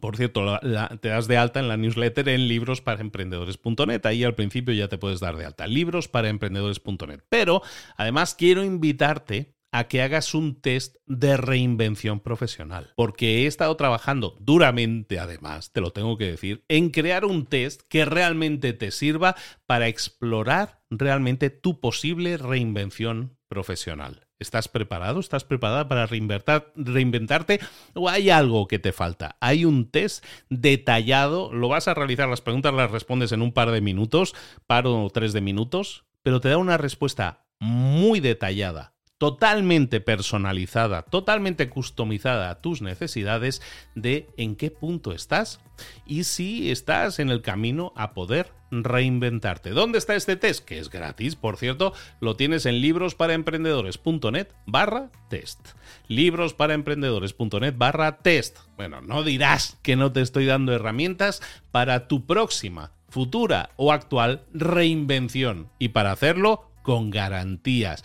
por 0.00 0.16
cierto, 0.16 0.58
te 1.00 1.08
das 1.08 1.26
de 1.26 1.36
alta 1.36 1.60
en 1.60 1.68
la 1.68 1.76
newsletter 1.76 2.28
en 2.28 2.48
librosparaemprendedores.net. 2.48 4.04
Ahí 4.06 4.24
al 4.24 4.34
principio 4.34 4.74
ya 4.74 4.88
te 4.88 4.96
puedes 4.96 5.20
dar 5.20 5.36
de 5.36 5.44
alta. 5.44 5.66
Librosparaemprendedores.net. 5.66 7.20
Pero 7.28 7.62
además 7.96 8.34
quiero 8.34 8.64
invitarte 8.64 9.54
a 9.72 9.84
que 9.88 10.02
hagas 10.02 10.34
un 10.34 10.60
test 10.60 10.96
de 11.06 11.36
reinvención 11.36 12.20
profesional. 12.20 12.92
Porque 12.94 13.42
he 13.42 13.46
estado 13.46 13.74
trabajando 13.76 14.36
duramente, 14.38 15.18
además, 15.18 15.72
te 15.72 15.80
lo 15.80 15.92
tengo 15.92 16.18
que 16.18 16.30
decir, 16.30 16.64
en 16.68 16.90
crear 16.90 17.24
un 17.24 17.46
test 17.46 17.82
que 17.88 18.04
realmente 18.04 18.74
te 18.74 18.90
sirva 18.90 19.34
para 19.66 19.88
explorar 19.88 20.82
realmente 20.90 21.48
tu 21.50 21.80
posible 21.80 22.36
reinvención 22.36 23.38
profesional. 23.48 24.26
¿Estás 24.38 24.68
preparado? 24.68 25.20
¿Estás 25.20 25.44
preparada 25.44 25.88
para 25.88 26.06
reinventarte? 26.06 27.60
¿O 27.94 28.08
hay 28.08 28.28
algo 28.28 28.66
que 28.66 28.80
te 28.80 28.92
falta? 28.92 29.36
Hay 29.40 29.64
un 29.64 29.90
test 29.90 30.24
detallado, 30.50 31.52
lo 31.52 31.68
vas 31.68 31.86
a 31.86 31.94
realizar, 31.94 32.28
las 32.28 32.40
preguntas 32.40 32.74
las 32.74 32.90
respondes 32.90 33.32
en 33.32 33.40
un 33.40 33.52
par 33.52 33.70
de 33.70 33.80
minutos, 33.80 34.34
par 34.66 34.86
o 34.86 35.08
tres 35.10 35.32
de 35.32 35.40
minutos, 35.40 36.04
pero 36.22 36.40
te 36.40 36.48
da 36.48 36.58
una 36.58 36.76
respuesta 36.76 37.46
muy 37.60 38.18
detallada 38.18 38.92
totalmente 39.22 40.00
personalizada, 40.00 41.02
totalmente 41.02 41.68
customizada 41.68 42.50
a 42.50 42.60
tus 42.60 42.82
necesidades 42.82 43.62
de 43.94 44.26
en 44.36 44.56
qué 44.56 44.72
punto 44.72 45.12
estás 45.12 45.60
y 46.04 46.24
si 46.24 46.72
estás 46.72 47.20
en 47.20 47.28
el 47.28 47.40
camino 47.40 47.92
a 47.94 48.14
poder 48.14 48.50
reinventarte. 48.72 49.70
¿Dónde 49.70 49.98
está 49.98 50.16
este 50.16 50.34
test? 50.34 50.64
Que 50.64 50.80
es 50.80 50.90
gratis, 50.90 51.36
por 51.36 51.56
cierto, 51.56 51.92
lo 52.18 52.34
tienes 52.34 52.66
en 52.66 52.80
librosparaemprendedores.net 52.80 54.48
barra 54.66 55.12
test. 55.30 55.68
Librosparaemprendedores.net 56.08 57.74
barra 57.76 58.16
test. 58.22 58.58
Bueno, 58.74 59.02
no 59.02 59.22
dirás 59.22 59.78
que 59.82 59.94
no 59.94 60.10
te 60.10 60.20
estoy 60.20 60.46
dando 60.46 60.72
herramientas 60.72 61.42
para 61.70 62.08
tu 62.08 62.26
próxima, 62.26 62.90
futura 63.08 63.70
o 63.76 63.92
actual 63.92 64.46
reinvención 64.52 65.70
y 65.78 65.90
para 65.90 66.10
hacerlo 66.10 66.72
con 66.82 67.10
garantías 67.10 68.02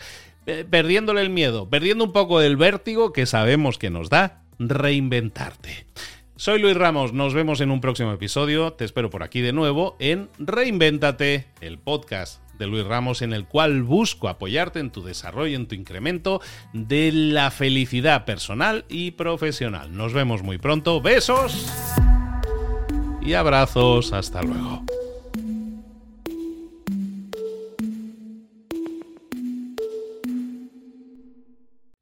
perdiéndole 0.70 1.20
el 1.20 1.30
miedo, 1.30 1.68
perdiendo 1.68 2.04
un 2.04 2.12
poco 2.12 2.40
del 2.40 2.56
vértigo 2.56 3.12
que 3.12 3.26
sabemos 3.26 3.78
que 3.78 3.90
nos 3.90 4.08
da 4.08 4.42
reinventarte. 4.58 5.86
Soy 6.36 6.60
Luis 6.60 6.76
Ramos, 6.76 7.12
nos 7.12 7.34
vemos 7.34 7.60
en 7.60 7.70
un 7.70 7.80
próximo 7.80 8.12
episodio, 8.12 8.72
te 8.72 8.84
espero 8.84 9.10
por 9.10 9.22
aquí 9.22 9.40
de 9.40 9.52
nuevo 9.52 9.96
en 9.98 10.28
Reinvéntate, 10.38 11.46
el 11.60 11.78
podcast 11.78 12.40
de 12.58 12.66
Luis 12.66 12.84
Ramos 12.84 13.22
en 13.22 13.32
el 13.32 13.44
cual 13.44 13.82
busco 13.82 14.28
apoyarte 14.28 14.78
en 14.78 14.90
tu 14.90 15.02
desarrollo, 15.02 15.56
en 15.56 15.66
tu 15.66 15.74
incremento 15.74 16.40
de 16.72 17.10
la 17.12 17.50
felicidad 17.50 18.24
personal 18.24 18.84
y 18.88 19.12
profesional. 19.12 19.96
Nos 19.96 20.12
vemos 20.12 20.42
muy 20.42 20.58
pronto, 20.58 21.00
besos 21.00 21.72
y 23.20 23.34
abrazos, 23.34 24.12
hasta 24.12 24.42
luego. 24.42 24.84